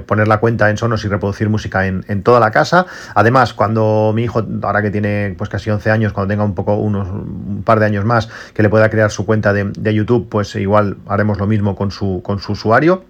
poner 0.07 0.27
la 0.27 0.39
cuenta 0.39 0.71
en 0.71 0.77
Sonos 0.77 1.05
y 1.05 1.07
reproducir 1.07 1.49
música 1.49 1.85
en, 1.85 2.23
toda 2.23 2.39
la 2.39 2.49
casa. 2.49 2.87
Además, 3.13 3.53
cuando 3.53 4.11
mi 4.15 4.23
hijo, 4.23 4.43
ahora 4.63 4.81
que 4.81 4.89
tiene 4.89 5.35
pues 5.37 5.51
casi 5.51 5.69
11 5.69 5.91
años, 5.91 6.11
cuando 6.11 6.33
tenga 6.33 6.45
un 6.45 6.55
poco 6.55 6.77
unos 6.77 7.07
un 7.07 7.61
par 7.63 7.79
de 7.79 7.85
años 7.85 8.05
más, 8.05 8.27
que 8.55 8.63
le 8.63 8.69
pueda 8.69 8.89
crear 8.89 9.11
su 9.11 9.27
cuenta 9.27 9.53
de, 9.53 9.65
de 9.65 9.93
YouTube, 9.93 10.29
pues 10.29 10.55
igual 10.55 10.97
haremos 11.05 11.37
lo 11.37 11.45
mismo 11.45 11.75
con 11.75 11.91
su, 11.91 12.23
con 12.23 12.39
su 12.39 12.53
usuario. 12.53 13.03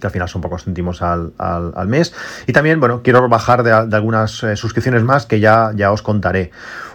Que 0.00 0.06
al 0.06 0.12
final 0.12 0.28
son 0.28 0.40
pocos 0.40 0.64
céntimos 0.64 1.02
al, 1.02 1.32
mes. 1.86 2.12
Y 2.46 2.52
también, 2.52 2.80
bueno, 2.80 3.02
quiero 3.02 3.28
bajar 3.28 3.62
de, 3.62 3.72
algunas 3.72 4.42
eh, 4.42 4.56
suscripciones 4.56 5.02
más 5.02 5.26
que 5.26 5.40
ya, 5.40 5.72
ya 5.74 5.92
os 5.92 6.02
contaré. 6.02 6.50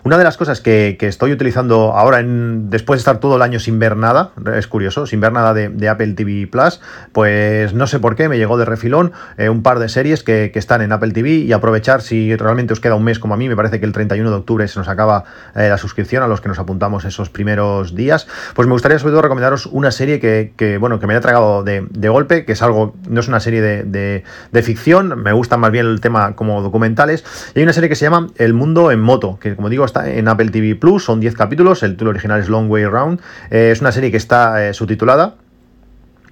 Una 0.05 0.19
de 0.19 0.23
las 0.23 0.37
cosas 0.37 0.61
que, 0.61 0.97
estoy 1.01 1.31
utilizando 1.31 1.93
ahora, 1.95 2.21
después 2.23 2.99
de 2.99 3.01
estar 3.01 3.19
todo 3.19 3.37
el 3.37 3.41
año 3.41 3.59
sin 3.59 3.79
ver 3.79 3.97
nada, 3.97 4.33
es 4.55 4.67
curioso, 4.67 5.07
sin 5.07 5.19
ver 5.19 5.31
nada 5.31 5.55
de, 5.55 5.89
Apple 5.89 6.13
TV 6.13 6.45
Plus, 6.45 6.79
pues 7.11 7.73
no 7.73 7.87
sé 7.87 7.97
por 7.99 8.15
qué, 8.15 8.29
me 8.29 8.37
llegó 8.37 8.59
de 8.59 8.65
refilón 8.65 9.13
eh, 9.37 9.49
un 9.49 9.63
par 9.63 9.79
de 9.79 9.89
series 9.89 10.21
que, 10.21 10.51
están 10.53 10.83
en 10.83 10.91
Apple 10.91 11.11
TV 11.11 11.31
y 11.31 11.53
aprovechar 11.53 12.03
si 12.03 12.35
realmente 12.35 12.73
os 12.73 12.79
queda 12.79 12.93
un 12.93 13.03
mes 13.03 13.17
como 13.17 13.33
a 13.33 13.37
mí, 13.37 13.49
me 13.49 13.55
parece 13.55 13.79
que 13.79 13.87
el 13.87 13.93
31 13.93 14.29
de 14.29 14.35
octubre 14.35 14.67
se 14.67 14.77
nos 14.77 14.87
acaba 14.87 15.23
eh, 15.55 15.69
la 15.69 15.77
suscripción 15.79 16.21
a 16.21 16.27
los 16.27 16.39
que 16.39 16.49
nos 16.49 16.59
apuntamos 16.59 17.03
esos 17.05 17.31
primeros 17.31 17.95
días, 17.95 18.27
pues 18.53 18.67
me 18.67 18.73
gustaría 18.73 18.99
sobre 18.99 19.13
todo 19.13 19.23
recomendaros 19.23 19.65
una 19.65 19.89
serie 19.89 20.19
que, 20.19 20.77
bueno, 20.79 20.99
que 20.99 21.07
me 21.07 21.13
haya 21.13 21.21
tragado 21.21 21.63
de, 21.63 22.09
golpe, 22.09 22.45
que 22.45 22.51
es 22.51 22.61
algo, 22.61 22.94
no 23.09 23.19
es 23.19 23.27
una 23.27 23.39
serie 23.39 23.61
de, 23.61 24.23
de 24.51 24.63
ficción, 24.63 25.21
me 25.21 25.33
gusta 25.33 25.57
más 25.57 25.71
bien 25.71 25.85
el 25.85 26.01
tema 26.01 26.35
como 26.35 26.61
documentales, 26.61 27.23
y 27.53 27.59
hay 27.59 27.63
una 27.63 27.73
serie 27.73 27.89
que 27.89 27.95
se 27.95 28.05
llama 28.05 28.27
El 28.35 28.53
Mundo 28.53 28.91
en 28.91 28.99
Moto, 28.99 29.37
que 29.39 29.55
como 29.55 29.69
digo 29.69 29.85
está 29.85 30.09
en 30.09 30.27
Apple 30.27 30.49
TV 30.49 30.75
Plus, 30.75 31.03
son 31.03 31.19
10 31.19 31.35
capítulos, 31.35 31.83
el 31.83 31.91
título 31.91 32.11
original 32.11 32.39
es 32.39 32.49
Long 32.49 32.69
Way 32.69 32.83
Around, 32.83 33.21
eh, 33.51 33.69
es 33.71 33.81
una 33.81 33.91
serie 33.91 34.11
que 34.11 34.17
está 34.17 34.67
eh, 34.67 34.73
subtitulada 34.73 35.35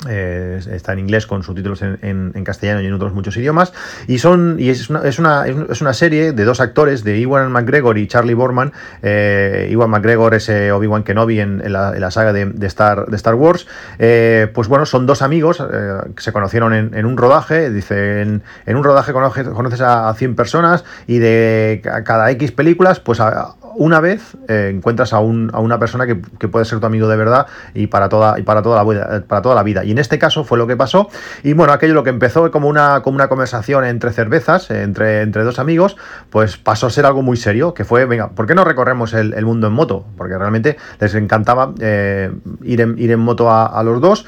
eh, 0.09 0.59
está 0.71 0.93
en 0.93 0.99
inglés 0.99 1.27
con 1.27 1.43
subtítulos 1.43 1.81
en, 1.81 2.31
castellano 2.43 2.81
y 2.81 2.87
en 2.87 2.93
otros 2.93 3.13
muchos 3.13 3.37
idiomas. 3.37 3.73
Y, 4.07 4.19
son, 4.19 4.57
y 4.59 4.69
es, 4.69 4.89
una, 4.89 5.01
es, 5.03 5.19
una, 5.19 5.45
es 5.47 5.81
una 5.81 5.93
serie 5.93 6.33
de 6.33 6.43
dos 6.43 6.59
actores, 6.59 7.03
de 7.03 7.19
Iwan 7.19 7.51
McGregor 7.51 7.97
y 7.97 8.07
Charlie 8.07 8.33
Borman. 8.33 8.73
Eh, 9.01 9.69
Iwan 9.71 9.89
McGregor 9.89 10.33
es 10.33 10.49
eh, 10.49 10.71
Obi-Wan 10.71 11.03
Kenobi 11.03 11.39
en, 11.39 11.71
la, 11.71 12.11
saga 12.11 12.33
de, 12.33 12.53
Star, 12.67 13.05
de 13.07 13.15
Star 13.15 13.35
Wars. 13.35 13.67
Eh, 13.99 14.51
pues 14.53 14.67
bueno, 14.67 14.85
son 14.85 15.05
dos 15.05 15.21
amigos 15.21 15.63
que 16.15 16.21
se 16.21 16.31
conocieron 16.31 16.73
en, 16.73 17.05
un 17.05 17.17
rodaje. 17.17 17.69
Dice, 17.69 18.21
en, 18.21 18.41
un 18.67 18.83
rodaje 18.83 19.13
conoces, 19.13 19.47
conoces 19.49 19.81
a, 19.81 20.13
100 20.13 20.35
personas 20.35 20.83
y 21.07 21.17
de 21.17 21.81
cada 22.05 22.29
X 22.31 22.51
películas, 22.51 22.99
pues 22.99 23.19
una 23.75 23.99
vez 23.99 24.35
encuentras 24.47 25.13
a, 25.13 25.19
un, 25.19 25.49
a, 25.53 25.59
una 25.59 25.79
persona 25.79 26.05
que, 26.05 26.15
puede 26.47 26.65
ser 26.65 26.79
tu 26.79 26.85
amigo 26.85 27.07
de 27.07 27.15
verdad 27.15 27.47
y 27.73 27.87
para 27.87 28.09
toda, 28.09 28.39
y 28.39 28.43
para 28.43 28.61
toda, 28.61 28.83
la, 28.83 29.21
para 29.21 29.41
toda 29.41 29.55
la 29.55 29.63
vida. 29.63 29.83
Y 29.83 29.91
en 29.91 29.97
este 29.97 30.19
caso 30.19 30.43
fue 30.43 30.57
lo 30.57 30.67
que 30.67 30.75
pasó. 30.75 31.09
Y 31.43 31.53
bueno, 31.53 31.73
aquello 31.73 31.93
lo 31.93 32.03
que 32.03 32.09
empezó 32.09 32.51
como 32.51 32.67
una, 32.67 33.01
como 33.01 33.15
una 33.15 33.27
conversación 33.27 33.85
entre 33.85 34.11
cervezas, 34.11 34.69
entre, 34.71 35.21
entre 35.21 35.43
dos 35.43 35.59
amigos, 35.59 35.97
pues 36.29 36.57
pasó 36.57 36.87
a 36.87 36.89
ser 36.89 37.05
algo 37.05 37.21
muy 37.21 37.37
serio, 37.37 37.73
que 37.73 37.85
fue, 37.85 38.05
venga, 38.05 38.29
¿por 38.29 38.47
qué 38.47 38.55
no 38.55 38.63
recorremos 38.63 39.13
el, 39.13 39.45
mundo 39.45 39.67
en 39.67 39.73
moto? 39.73 40.05
Porque 40.17 40.37
realmente 40.37 40.77
les 40.99 41.15
encantaba 41.15 41.73
eh, 41.79 42.31
ir, 42.63 42.81
en, 42.81 42.97
ir 42.97 43.11
en 43.11 43.19
moto 43.19 43.51
a, 43.51 43.83
los 43.83 44.01
dos. 44.01 44.25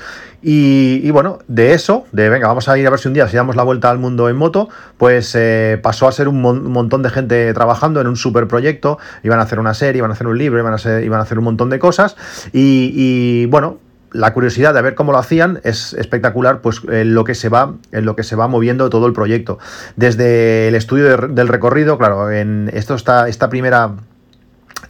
Y, 0.47 1.09
bueno, 1.09 1.39
de 1.47 1.73
eso, 1.73 2.05
de 2.11 2.29
venga, 2.29 2.47
vamos 2.47 2.69
a 2.69 2.77
ir 2.77 2.85
a 2.85 2.91
ver 2.91 2.99
si 2.99 3.07
un 3.07 3.15
día 3.15 3.27
si 3.27 3.35
damos 3.35 3.55
la 3.55 3.63
vuelta 3.63 3.89
al 3.89 3.97
mundo 3.97 4.29
en 4.29 4.35
moto, 4.35 4.69
pues 4.97 5.33
eh, 5.33 5.79
pasó 5.81 6.07
a 6.07 6.11
ser 6.11 6.27
un, 6.27 6.39
montón 6.39 7.01
de 7.01 7.09
gente 7.09 7.51
trabajando 7.55 7.99
en 7.99 8.05
un 8.05 8.15
super 8.15 8.47
proyecto, 8.47 8.99
iban 9.23 9.39
a 9.39 9.41
hacer 9.41 9.59
una 9.59 9.73
serie, 9.73 9.97
iban 9.97 10.11
a 10.11 10.13
hacer 10.13 10.27
un 10.27 10.37
libro, 10.37 10.59
iban 10.59 10.73
a, 10.73 11.21
hacer 11.21 11.39
un 11.39 11.43
montón 11.43 11.71
de 11.71 11.79
cosas. 11.79 12.15
y 12.53 13.47
bueno, 13.47 13.79
la 14.15 14.33
curiosidad 14.33 14.73
de 14.73 14.81
ver 14.81 14.95
cómo 14.95 15.11
lo 15.11 15.17
hacían 15.17 15.59
es 15.63 15.93
espectacular, 15.93 16.61
pues 16.61 16.81
en 16.89 17.13
lo 17.13 17.23
que 17.23 17.35
se 17.35 17.49
va, 17.49 17.73
en 17.91 18.05
lo 18.05 18.15
que 18.15 18.23
se 18.23 18.35
va 18.35 18.47
moviendo 18.47 18.89
todo 18.89 19.07
el 19.07 19.13
proyecto. 19.13 19.59
Desde 19.95 20.69
el 20.69 20.75
estudio 20.75 21.17
del 21.27 21.47
recorrido, 21.47 21.97
claro, 21.97 22.31
en 22.31 22.69
esto 22.73 22.95
está 22.95 23.27
esta 23.27 23.49
primera 23.49 23.95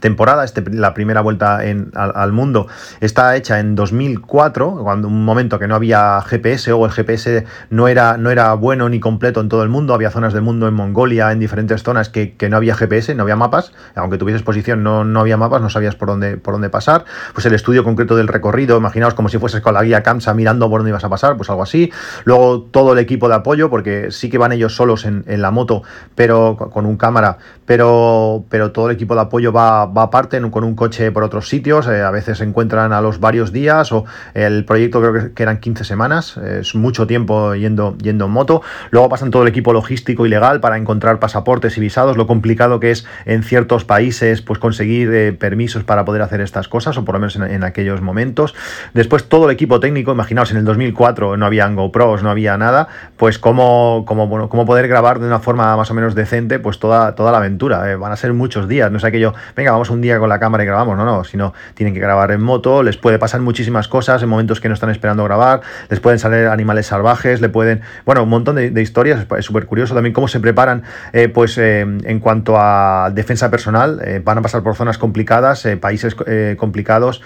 temporada, 0.00 0.44
este, 0.44 0.62
la 0.70 0.94
primera 0.94 1.20
vuelta 1.20 1.60
al, 1.94 2.32
mundo, 2.32 2.66
está 3.00 3.36
hecha 3.36 3.60
en 3.60 3.74
2004, 3.74 4.80
cuando 4.82 5.08
un 5.08 5.24
momento 5.24 5.58
que 5.58 5.68
no 5.68 5.74
había 5.74 6.20
GPS 6.22 6.72
o 6.72 6.84
el 6.84 6.90
GPS 6.90 7.44
no 7.70 7.88
era, 7.88 8.16
no 8.16 8.30
era 8.30 8.54
bueno 8.54 8.88
ni 8.88 9.00
completo 9.00 9.40
en 9.40 9.48
todo 9.48 9.62
el 9.62 9.68
mundo, 9.68 9.94
había 9.94 10.10
zonas 10.10 10.32
del 10.32 10.42
mundo 10.42 10.68
en 10.68 10.74
Mongolia, 10.74 11.32
en 11.32 11.38
diferentes 11.38 11.82
zonas 11.82 12.08
que, 12.08 12.34
no 12.48 12.56
había 12.56 12.74
GPS, 12.74 13.14
no 13.14 13.22
había 13.22 13.36
mapas, 13.36 13.72
aunque 13.94 14.18
tuviese 14.18 14.38
exposición 14.38 14.82
no, 14.82 15.04
no 15.04 15.20
había 15.20 15.36
mapas, 15.36 15.60
no 15.60 15.70
sabías 15.70 15.96
por 15.96 16.08
dónde, 16.08 16.36
por 16.36 16.54
dónde 16.54 16.70
pasar, 16.70 17.04
pues 17.34 17.46
el 17.46 17.54
estudio 17.54 17.84
concreto 17.84 18.16
del 18.16 18.28
recorrido, 18.28 18.76
imaginaos 18.76 19.14
como 19.14 19.28
si 19.28 19.38
fueses 19.38 19.60
con 19.60 19.74
la 19.74 19.82
guía 19.82 20.02
CAMSA 20.02 20.34
mirando 20.34 20.68
por 20.70 20.80
dónde 20.80 20.90
ibas 20.90 21.04
a 21.04 21.08
pasar, 21.08 21.36
pues 21.36 21.50
algo 21.50 21.62
así, 21.62 21.90
luego 22.24 22.62
todo 22.62 22.92
el 22.92 22.98
equipo 22.98 23.28
de 23.28 23.34
apoyo, 23.34 23.70
porque 23.70 24.10
sí 24.10 24.30
que 24.30 24.38
van 24.38 24.52
ellos 24.52 24.74
solos 24.74 25.04
en, 25.04 25.24
en 25.26 25.42
la 25.42 25.50
moto, 25.50 25.82
pero 26.14 26.56
con 26.56 26.86
un 26.86 26.96
cámara, 26.96 27.38
pero, 27.64 28.44
pero 28.48 28.72
todo 28.72 28.88
el 28.88 28.94
equipo 28.94 29.14
de 29.14 29.22
apoyo 29.22 29.52
va 29.52 29.85
va, 29.86 30.02
aparte 30.04 30.40
con 30.50 30.64
un 30.64 30.74
coche 30.74 31.10
por 31.12 31.22
otros 31.22 31.48
sitios, 31.48 31.86
eh, 31.88 32.02
a 32.02 32.10
veces 32.10 32.38
se 32.38 32.44
encuentran 32.44 32.92
a 32.92 33.00
los 33.00 33.20
varios 33.20 33.52
días 33.52 33.92
o 33.92 34.04
el 34.34 34.64
proyecto 34.64 35.00
creo 35.00 35.34
que, 35.34 35.42
eran 35.42 35.58
15 35.58 35.84
semanas, 35.84 36.36
es 36.36 36.74
mucho 36.74 37.06
tiempo 37.06 37.54
yendo, 37.54 37.96
yendo 37.98 38.26
en 38.26 38.30
moto. 38.30 38.62
Luego 38.90 39.08
pasan 39.08 39.30
todo 39.30 39.42
el 39.42 39.48
equipo 39.48 39.72
logístico 39.72 40.26
y 40.26 40.28
legal 40.28 40.60
para 40.60 40.76
encontrar 40.76 41.18
pasaportes 41.18 41.76
y 41.78 41.80
visados, 41.80 42.16
lo 42.16 42.26
complicado 42.26 42.80
que 42.80 42.90
es 42.90 43.06
en 43.24 43.42
ciertos 43.42 43.84
países 43.84 44.42
pues 44.42 44.58
conseguir 44.58 45.12
eh, 45.12 45.32
permisos 45.32 45.84
para 45.84 46.04
poder 46.04 46.22
hacer 46.22 46.40
estas 46.40 46.68
cosas, 46.68 46.96
o 46.96 47.04
por 47.04 47.14
lo 47.14 47.20
menos 47.20 47.36
en, 47.36 47.64
aquellos 47.64 48.00
momentos. 48.00 48.54
Después 48.94 49.28
todo 49.28 49.46
el 49.46 49.50
equipo 49.52 49.80
técnico, 49.80 50.12
imaginaos, 50.12 50.50
en 50.50 50.58
el 50.58 50.64
2004 50.64 51.36
no 51.36 51.46
había 51.46 51.66
GoPros, 51.68 52.22
no 52.22 52.30
había 52.30 52.56
nada, 52.56 52.88
pues 53.16 53.38
cómo, 53.38 54.04
cómo, 54.06 54.28
bueno, 54.28 54.48
cómo 54.48 54.66
poder 54.66 54.88
grabar 54.88 55.18
de 55.18 55.26
una 55.26 55.40
forma 55.40 55.76
más 55.76 55.90
o 55.90 55.94
menos 55.94 56.14
decente 56.14 56.58
pues 56.58 56.78
toda, 56.78 57.14
toda 57.14 57.32
la 57.32 57.38
aventura. 57.38 57.90
Eh, 57.90 57.96
van 57.96 58.12
a 58.12 58.16
ser 58.16 58.32
muchos 58.32 58.68
días, 58.68 58.90
no 58.90 58.98
es 58.98 59.04
aquello, 59.04 59.34
venga, 59.54 59.75
vamos 59.76 59.90
un 59.90 60.00
día 60.00 60.18
con 60.18 60.30
la 60.30 60.38
cámara 60.38 60.64
y 60.64 60.66
grabamos, 60.66 60.96
no, 60.96 61.04
no, 61.04 61.22
sino 61.24 61.52
tienen 61.74 61.92
que 61.92 62.00
grabar 62.00 62.30
en 62.30 62.40
moto, 62.40 62.82
les 62.82 62.96
puede 62.96 63.18
pasar 63.18 63.42
muchísimas 63.42 63.88
cosas 63.88 64.22
en 64.22 64.28
momentos 64.28 64.58
que 64.58 64.68
no 64.68 64.74
están 64.74 64.88
esperando 64.88 65.22
grabar, 65.24 65.60
les 65.90 66.00
pueden 66.00 66.18
salir 66.18 66.46
animales 66.46 66.86
salvajes, 66.86 67.42
le 67.42 67.50
pueden, 67.50 67.82
bueno, 68.06 68.22
un 68.22 68.30
montón 68.30 68.56
de, 68.56 68.82
historias, 68.82 69.26
es 69.38 69.44
súper 69.44 69.66
curioso 69.66 69.94
también 69.94 70.14
cómo 70.14 70.28
se 70.28 70.40
preparan, 70.40 70.82
eh, 71.12 71.28
pues 71.28 71.58
eh, 71.58 71.80
en 71.80 72.20
cuanto 72.20 72.54
a 72.58 73.10
defensa 73.12 73.50
personal, 73.50 74.00
eh, 74.02 74.22
van 74.24 74.38
a 74.38 74.42
pasar 74.42 74.62
por 74.62 74.74
zonas 74.76 74.96
complicadas, 74.96 75.68
países 75.78 76.16
complicados, 76.56 77.22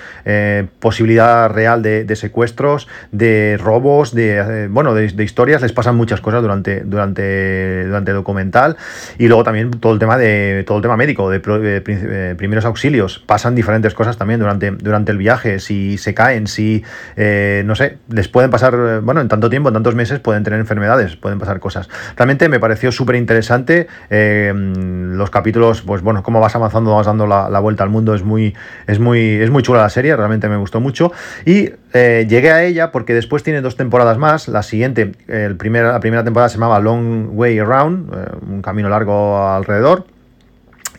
posibilidad 0.80 1.50
real 1.50 1.82
de, 1.82 2.16
secuestros, 2.16 2.88
de 3.12 3.58
robos, 3.62 4.12
de, 4.12 4.68
bueno, 4.68 4.94
de, 4.94 5.22
historias, 5.22 5.62
les 5.62 5.72
pasan 5.72 5.96
muchas 5.96 6.20
cosas 6.20 6.42
durante, 6.42 6.80
durante, 6.80 7.84
durante 7.84 8.10
el 8.10 8.16
documental 8.16 8.76
y 9.18 9.28
luego 9.28 9.44
también 9.44 9.70
todo 9.70 9.92
el 9.92 10.00
tema 10.00 10.18
de, 10.18 10.64
todo 10.66 10.78
el 10.78 10.82
tema 10.82 10.96
médico, 10.96 11.30
de 11.30 12.34
primeros 12.40 12.64
auxilios. 12.64 13.22
Pasan 13.26 13.54
diferentes 13.54 13.92
cosas 13.92 14.16
también 14.16 14.40
durante, 14.40 14.70
durante 14.70 15.12
el 15.12 15.18
viaje, 15.18 15.60
si 15.60 15.98
se 15.98 16.14
caen, 16.14 16.46
si, 16.46 16.82
eh, 17.14 17.62
no 17.66 17.74
sé, 17.74 17.98
les 18.08 18.28
pueden 18.28 18.50
pasar, 18.50 18.72
eh, 18.74 19.00
bueno, 19.00 19.20
en 19.20 19.28
tanto 19.28 19.50
tiempo, 19.50 19.68
en 19.68 19.74
tantos 19.74 19.94
meses, 19.94 20.20
pueden 20.20 20.42
tener 20.42 20.58
enfermedades, 20.58 21.16
pueden 21.16 21.38
pasar 21.38 21.60
cosas. 21.60 21.90
Realmente 22.16 22.48
me 22.48 22.58
pareció 22.58 22.92
súper 22.92 23.16
interesante 23.16 23.88
eh, 24.08 24.54
los 24.54 25.28
capítulos, 25.28 25.82
pues 25.82 26.00
bueno, 26.00 26.22
cómo 26.22 26.40
vas 26.40 26.56
avanzando, 26.56 26.96
vas 26.96 27.04
dando 27.04 27.26
la, 27.26 27.60
vuelta 27.60 27.84
al 27.84 27.90
mundo, 27.90 28.14
es 28.14 28.22
muy, 28.22 28.54
es, 28.86 28.98
muy, 28.98 29.34
es 29.34 29.50
muy 29.50 29.62
chula 29.62 29.82
la 29.82 29.90
serie, 29.90 30.16
realmente 30.16 30.48
me 30.48 30.56
gustó 30.56 30.80
mucho. 30.80 31.12
Y 31.44 31.72
llegué 31.92 32.52
a 32.52 32.64
ella 32.64 32.90
porque 32.90 33.12
después 33.12 33.42
tiene 33.42 33.60
dos 33.60 33.76
temporadas 33.76 34.16
más, 34.16 34.48
la 34.48 34.62
siguiente, 34.62 35.12
el 35.28 35.58
la 35.58 36.00
primera 36.00 36.24
temporada 36.24 36.48
se 36.48 36.54
llamaba 36.54 36.80
Long 36.80 37.36
Way 37.36 37.58
Around, 37.58 38.14
un 38.48 38.62
camino 38.62 38.88
largo 38.88 39.46
alrededor. 39.46 40.06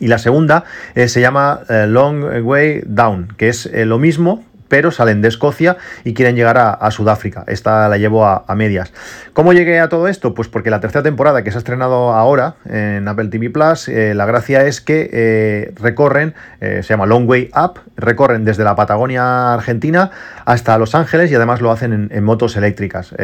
Y 0.02 0.08
la 0.08 0.18
segunda 0.18 0.64
eh, 0.96 1.06
se 1.06 1.20
llama 1.20 1.60
eh, 1.68 1.86
Long 1.86 2.44
Way 2.44 2.82
Down, 2.86 3.34
que 3.36 3.48
es 3.48 3.66
eh, 3.66 3.86
lo 3.86 4.00
mismo, 4.00 4.44
pero 4.72 4.90
salen 4.90 5.20
de 5.20 5.28
Escocia 5.28 5.76
y 6.02 6.14
quieren 6.14 6.34
llegar 6.34 6.56
a, 6.56 6.90
Sudáfrica. 6.90 7.44
Esta 7.46 7.90
la 7.90 7.98
llevo 7.98 8.24
a, 8.24 8.54
medias. 8.54 8.90
¿Cómo 9.34 9.52
llegué 9.52 9.80
a 9.80 9.90
todo 9.90 10.08
esto? 10.08 10.32
Pues 10.32 10.48
porque 10.48 10.70
la 10.70 10.80
tercera 10.80 11.02
temporada 11.02 11.44
que 11.44 11.50
se 11.50 11.58
ha 11.58 11.60
estrenado 11.60 12.14
ahora 12.14 12.54
en 12.64 13.06
Apple 13.06 13.28
TV 13.28 13.50
Plus, 13.50 13.88
eh, 13.88 14.14
la 14.14 14.24
gracia 14.24 14.64
es 14.64 14.80
que 14.80 15.10
eh, 15.12 15.74
recorren, 15.78 16.32
eh, 16.62 16.80
se 16.82 16.88
llama 16.88 17.04
Long 17.04 17.28
Way 17.28 17.50
Up, 17.54 17.80
recorren 17.98 18.46
desde 18.46 18.64
la 18.64 18.74
Patagonia 18.74 19.52
Argentina 19.52 20.10
hasta 20.46 20.78
Los 20.78 20.94
Ángeles 20.94 21.30
y 21.30 21.34
además 21.34 21.60
lo 21.60 21.70
hacen 21.70 22.08
en, 22.10 22.24
motos 22.24 22.56
eléctricas. 22.56 23.14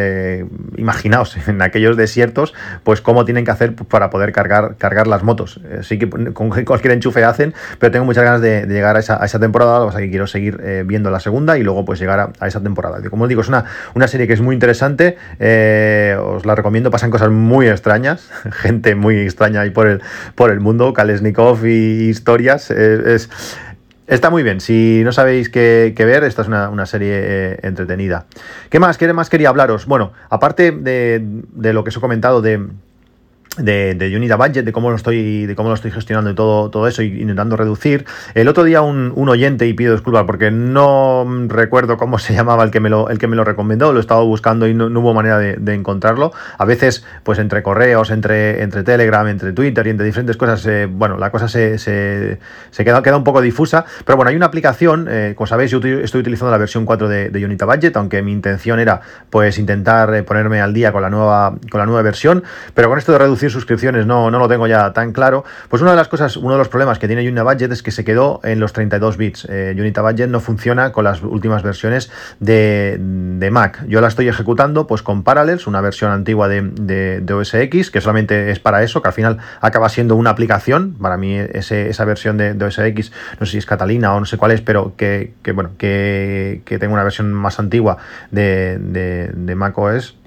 imaginaos, 0.76 1.34
en 1.48 1.62
aquellos 1.62 1.96
desiertos, 1.96 2.52
pues 2.84 3.00
cómo 3.00 3.24
tienen 3.24 3.46
que 3.46 3.52
hacer 3.52 3.74
para 3.74 4.10
poder 4.10 4.32
cargar, 4.32 4.76
cargar 4.76 5.06
las 5.06 5.22
motos. 5.22 5.62
sí 5.80 5.98
que 5.98 6.10
con 6.10 6.50
cualquier 6.66 6.92
enchufe 6.92 7.24
hacen, 7.24 7.54
pero 7.78 7.90
tengo 7.90 8.04
muchas 8.04 8.24
ganas 8.24 8.42
de, 8.42 8.66
llegar 8.66 8.96
a 8.96 8.98
esa, 8.98 9.22
a 9.22 9.24
esa 9.24 9.38
temporada, 9.38 9.80
o 9.80 9.90
sea 9.90 10.00
que 10.02 10.10
quiero 10.10 10.26
seguir 10.26 10.84
viendo 10.84 11.10
la 11.10 11.20
segunda 11.20 11.37
y 11.56 11.62
luego 11.62 11.84
pues 11.84 12.00
llegar 12.00 12.32
a, 12.38 12.46
esa 12.46 12.60
temporada. 12.62 13.00
Como 13.08 13.24
os 13.24 13.28
digo, 13.28 13.40
es 13.40 13.48
una, 13.48 13.64
una 13.94 14.08
serie 14.08 14.26
que 14.26 14.32
es 14.32 14.40
muy 14.40 14.54
interesante, 14.54 15.16
eh, 15.38 16.16
os 16.20 16.44
la 16.44 16.54
recomiendo, 16.54 16.90
pasan 16.90 17.10
cosas 17.10 17.30
muy 17.30 17.68
extrañas, 17.68 18.30
gente 18.52 18.94
muy 18.94 19.18
extraña 19.18 19.60
ahí 19.60 19.70
por 19.70 19.86
el, 19.86 20.02
por 20.34 20.50
el 20.50 20.60
mundo, 20.60 20.92
Kalesnikov 20.92 21.64
y 21.66 22.08
historias, 22.08 22.70
es, 22.70 23.30
Está 24.08 24.30
muy 24.30 24.42
bien, 24.42 24.62
si 24.62 25.02
no 25.04 25.12
sabéis 25.12 25.50
qué, 25.50 25.92
ver, 25.98 26.24
esta 26.24 26.40
es 26.40 26.48
una, 26.48 26.86
serie 26.86 27.12
eh, 27.12 27.58
entretenida. 27.62 28.24
¿Qué 28.70 28.80
más? 28.80 28.96
¿Qué 28.96 29.12
más 29.12 29.28
quería 29.28 29.50
hablaros? 29.50 29.84
Bueno, 29.84 30.12
aparte 30.30 30.72
de, 30.72 31.20
de, 31.22 31.72
lo 31.74 31.84
que 31.84 31.90
os 31.90 31.96
he 31.98 32.00
comentado 32.00 32.40
de, 32.40 32.68
de, 33.58 33.94
de 33.94 34.16
Unity 34.16 34.34
Budget, 34.34 34.64
de 34.64 34.72
cómo 34.72 34.90
lo 34.90 34.96
estoy, 34.96 35.46
de 35.46 35.54
cómo 35.54 35.68
lo 35.68 35.74
estoy 35.74 35.90
gestionando 35.90 36.30
y 36.30 36.34
todo, 36.34 36.70
todo 36.70 36.86
eso, 36.86 37.02
y 37.02 37.20
intentando 37.20 37.56
reducir. 37.56 38.06
El 38.34 38.48
otro 38.48 38.64
día 38.64 38.82
un, 38.82 39.28
oyente, 39.28 39.66
y 39.66 39.74
pido 39.74 39.92
disculpas 39.92 40.24
porque 40.24 40.50
no 40.50 41.26
recuerdo 41.48 41.96
cómo 41.96 42.18
se 42.18 42.34
llamaba 42.38 42.64
el 42.64 42.70
que 42.70 42.80
me 42.80 42.88
lo, 42.88 43.10
el 43.10 43.18
que 43.18 43.26
me 43.26 43.36
lo 43.36 43.44
recomendó, 43.44 43.92
lo 43.92 43.98
he 43.98 44.00
estado 44.00 44.24
buscando 44.24 44.66
y 44.66 44.74
no, 44.74 44.86
hubo 44.86 45.14
manera 45.14 45.38
de, 45.38 45.74
encontrarlo. 45.74 46.32
A 46.56 46.64
veces, 46.64 47.04
pues 47.22 47.38
entre 47.38 47.62
correos, 47.62 48.10
entre, 48.10 48.62
entre 48.62 48.82
Telegram, 48.82 49.26
entre 49.28 49.52
Twitter 49.52 49.86
y 49.86 49.90
entre 49.90 50.06
diferentes 50.06 50.36
cosas, 50.36 50.64
eh, 50.66 50.86
bueno, 50.90 51.18
la 51.18 51.30
cosa 51.30 51.48
se, 51.48 51.78
se, 51.78 52.38
queda, 52.84 53.02
queda 53.02 53.16
un 53.16 53.24
poco 53.24 53.40
difusa. 53.40 53.84
Pero 54.04 54.16
bueno, 54.16 54.30
hay 54.30 54.36
una 54.36 54.46
aplicación, 54.46 55.06
eh, 55.10 55.34
como 55.36 55.46
sabéis, 55.46 55.70
yo 55.70 55.78
estoy 55.78 56.20
utilizando 56.20 56.50
la 56.50 56.58
versión 56.58 56.84
4 56.84 57.08
de, 57.08 57.30
de 57.30 57.44
Unity 57.44 57.64
Budget, 57.64 57.96
aunque 57.96 58.22
mi 58.22 58.32
intención 58.32 58.80
era 58.80 59.00
pues 59.30 59.58
intentar 59.58 60.14
eh, 60.14 60.22
ponerme 60.22 60.60
al 60.60 60.72
día 60.72 60.92
con 60.92 61.02
la 61.02 61.10
nueva, 61.10 61.54
con 61.70 61.78
la 61.78 61.86
nueva 61.86 62.02
versión, 62.02 62.42
pero 62.74 62.88
con 62.88 62.98
esto 62.98 63.12
de 63.12 63.18
reducir 63.18 63.47
suscripciones 63.50 64.06
no, 64.06 64.30
no 64.30 64.38
lo 64.38 64.48
tengo 64.48 64.66
ya 64.66 64.92
tan 64.92 65.12
claro. 65.12 65.44
Pues 65.68 65.82
una 65.82 65.92
de 65.92 65.96
las 65.96 66.08
cosas, 66.08 66.36
uno 66.36 66.52
de 66.52 66.58
los 66.58 66.68
problemas 66.68 66.98
que 66.98 67.06
tiene 67.06 67.22
Unity 67.22 67.42
Budget 67.42 67.72
es 67.72 67.82
que 67.82 67.90
se 67.90 68.04
quedó 68.04 68.40
en 68.44 68.60
los 68.60 68.72
32 68.72 69.16
bits. 69.16 69.46
Eh, 69.50 69.74
Unity 69.78 70.00
Budget 70.00 70.28
no 70.28 70.40
funciona 70.40 70.92
con 70.92 71.04
las 71.04 71.22
últimas 71.22 71.62
versiones 71.62 72.10
de, 72.40 73.48
Mac. 73.50 73.84
Yo 73.88 74.00
la 74.00 74.08
estoy 74.08 74.28
ejecutando 74.28 74.86
pues 74.86 75.02
con 75.02 75.22
Parallels, 75.22 75.66
una 75.66 75.80
versión 75.80 76.10
antigua 76.10 76.48
de, 76.48 76.62
de, 76.62 77.32
OS 77.32 77.54
X, 77.54 77.90
que 77.90 78.00
solamente 78.00 78.50
es 78.50 78.58
para 78.58 78.82
eso, 78.82 79.00
que 79.00 79.08
al 79.08 79.14
final 79.14 79.38
acaba 79.60 79.88
siendo 79.88 80.16
una 80.16 80.30
aplicación. 80.30 80.94
Para 81.00 81.16
mí 81.16 81.36
esa 81.36 82.04
versión 82.04 82.36
de, 82.36 82.52
OS 82.62 82.78
X, 82.78 83.12
no 83.40 83.46
sé 83.46 83.52
si 83.52 83.58
es 83.58 83.66
Catalina 83.66 84.14
o 84.14 84.20
no 84.20 84.26
sé 84.26 84.36
cuál 84.36 84.52
es, 84.52 84.60
pero 84.60 84.94
que, 84.96 85.32
bueno, 85.54 85.70
que, 85.78 86.62
tengo 86.78 86.94
una 86.94 87.04
versión 87.04 87.32
más 87.32 87.58
antigua 87.58 87.96
de, 88.30 88.78
de 88.78 89.54
Mac 89.54 89.76
OS 89.76 90.18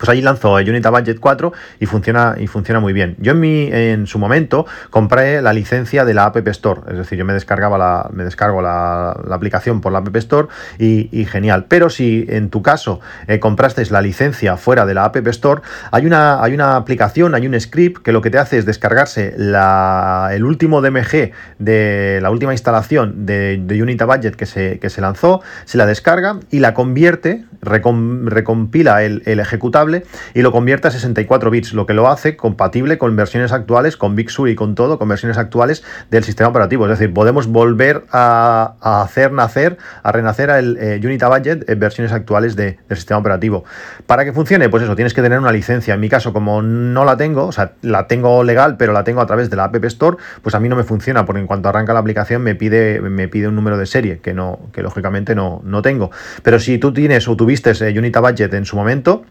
pues 0.00 0.08
allí 0.08 0.22
lanzó 0.22 0.54
Unity 0.54 0.88
Budget 0.88 1.20
4 1.20 1.52
y 1.78 1.84
funciona, 1.84 2.34
y 2.38 2.46
funciona 2.46 2.80
muy 2.80 2.94
bien. 2.94 3.16
Yo 3.18 3.32
en, 3.32 3.44
en 3.44 4.06
su 4.06 4.18
momento 4.18 4.64
compré 4.88 5.42
la 5.42 5.52
licencia 5.52 6.06
de 6.06 6.14
la 6.14 6.24
App 6.24 6.48
Store, 6.48 6.80
es 6.88 6.96
decir, 6.96 7.18
yo 7.18 7.26
me 7.26 7.34
descargaba 7.34 7.76
la, 7.76 8.08
me 8.10 8.24
descargo 8.24 8.62
la, 8.62 9.10
aplicación 9.30 9.82
por 9.82 9.92
la 9.92 9.98
App 9.98 10.16
Store 10.16 10.48
y, 10.78 11.26
genial. 11.26 11.66
Pero 11.68 11.90
si 11.90 12.24
en 12.30 12.48
tu 12.48 12.62
caso 12.62 13.00
eh, 13.28 13.38
compraste 13.40 13.84
la 13.90 14.00
licencia 14.00 14.56
fuera 14.56 14.86
de 14.86 14.94
la 14.94 15.04
App 15.04 15.16
Store, 15.28 15.60
hay 15.90 16.06
una, 16.06 16.42
hay 16.42 16.54
una 16.54 16.76
aplicación, 16.76 17.34
hay 17.34 17.46
un 17.46 17.60
script 17.60 18.02
que 18.02 18.12
lo 18.12 18.22
que 18.22 18.30
te 18.30 18.38
hace 18.38 18.56
es 18.56 18.64
descargarse 18.64 19.34
el 19.36 20.44
último 20.44 20.80
DMG 20.80 21.32
de 21.58 22.20
la 22.22 22.30
última 22.30 22.52
instalación 22.52 23.26
de, 23.26 23.60
de 23.62 23.82
Unity 23.82 24.04
Budget 24.04 24.34
que 24.34 24.46
se, 24.46 24.78
que 24.78 24.88
se 24.88 25.02
lanzó, 25.02 25.42
se 25.66 25.76
la 25.76 25.84
descarga 25.84 26.40
y 26.50 26.60
la 26.60 26.72
convierte, 26.72 27.44
recompila 27.60 29.02
el, 29.02 29.22
el 29.26 29.40
ejecutable 29.40 29.89
y 30.34 30.42
lo 30.42 30.52
convierte 30.52 30.88
a 30.88 30.90
64 30.90 31.50
bits, 31.50 31.72
lo 31.72 31.86
que 31.86 31.94
lo 31.94 32.08
hace 32.08 32.36
compatible 32.36 32.98
con 32.98 33.14
versiones 33.16 33.52
actuales, 33.52 33.96
con 33.96 34.14
Big 34.16 34.30
Sur 34.30 34.48
y 34.48 34.54
con 34.54 34.74
todo, 34.74 34.98
con 34.98 35.08
versiones 35.08 35.38
actuales 35.38 35.82
del 36.10 36.24
sistema 36.24 36.48
operativo. 36.48 36.84
Es 36.86 36.98
decir, 36.98 37.12
podemos 37.12 37.46
volver 37.46 38.04
a, 38.12 38.74
hacer 38.80 39.32
nacer, 39.32 39.78
a 40.02 40.12
renacer 40.12 40.50
el 40.50 40.76
eh, 40.80 41.00
Unity 41.02 41.24
Budget 41.24 41.68
en 41.68 41.78
versiones 41.78 42.12
actuales 42.12 42.56
del 42.56 42.78
sistema 42.90 43.18
operativo. 43.18 43.64
Para 44.06 44.24
que 44.24 44.32
funcione, 44.32 44.68
pues 44.68 44.82
eso, 44.82 44.96
tienes 44.96 45.14
que 45.14 45.22
tener 45.22 45.38
una 45.38 45.52
licencia. 45.52 45.94
En 45.94 46.00
mi 46.00 46.08
caso, 46.08 46.32
como 46.32 46.62
no 46.62 47.04
la 47.04 47.16
tengo, 47.16 47.46
o 47.46 47.52
sea, 47.52 47.72
la 47.82 48.06
tengo 48.06 48.42
legal, 48.44 48.76
pero 48.76 48.92
la 48.92 49.04
tengo 49.04 49.20
a 49.20 49.26
través 49.26 49.50
de 49.50 49.56
la 49.56 49.64
App 49.64 49.84
Store, 49.84 50.16
pues 50.42 50.54
a 50.54 50.60
mí 50.60 50.68
no 50.68 50.76
me 50.76 50.84
funciona, 50.84 51.24
porque 51.24 51.40
en 51.40 51.46
cuanto 51.46 51.68
arranca 51.68 51.92
la 51.92 52.00
aplicación 52.00 52.42
me 52.42 52.54
pide, 52.54 53.00
me 53.00 53.28
pide 53.28 53.48
un 53.48 53.56
número 53.56 53.78
de 53.78 53.86
serie, 53.86 54.18
que 54.18 54.34
no, 54.34 54.58
que 54.72 54.82
lógicamente 54.82 55.34
no, 55.34 55.60
no 55.64 55.82
tengo. 55.82 56.10
Pero 56.42 56.58
si 56.58 56.78
tú 56.78 56.92
tienes 56.92 57.28
o 57.28 57.36
tuviste 57.36 57.70
eh, 57.70 57.98
Unity 57.98 58.18
Budget 58.18 58.54
en 58.54 58.64
su 58.64 58.76
momento, 58.76 59.24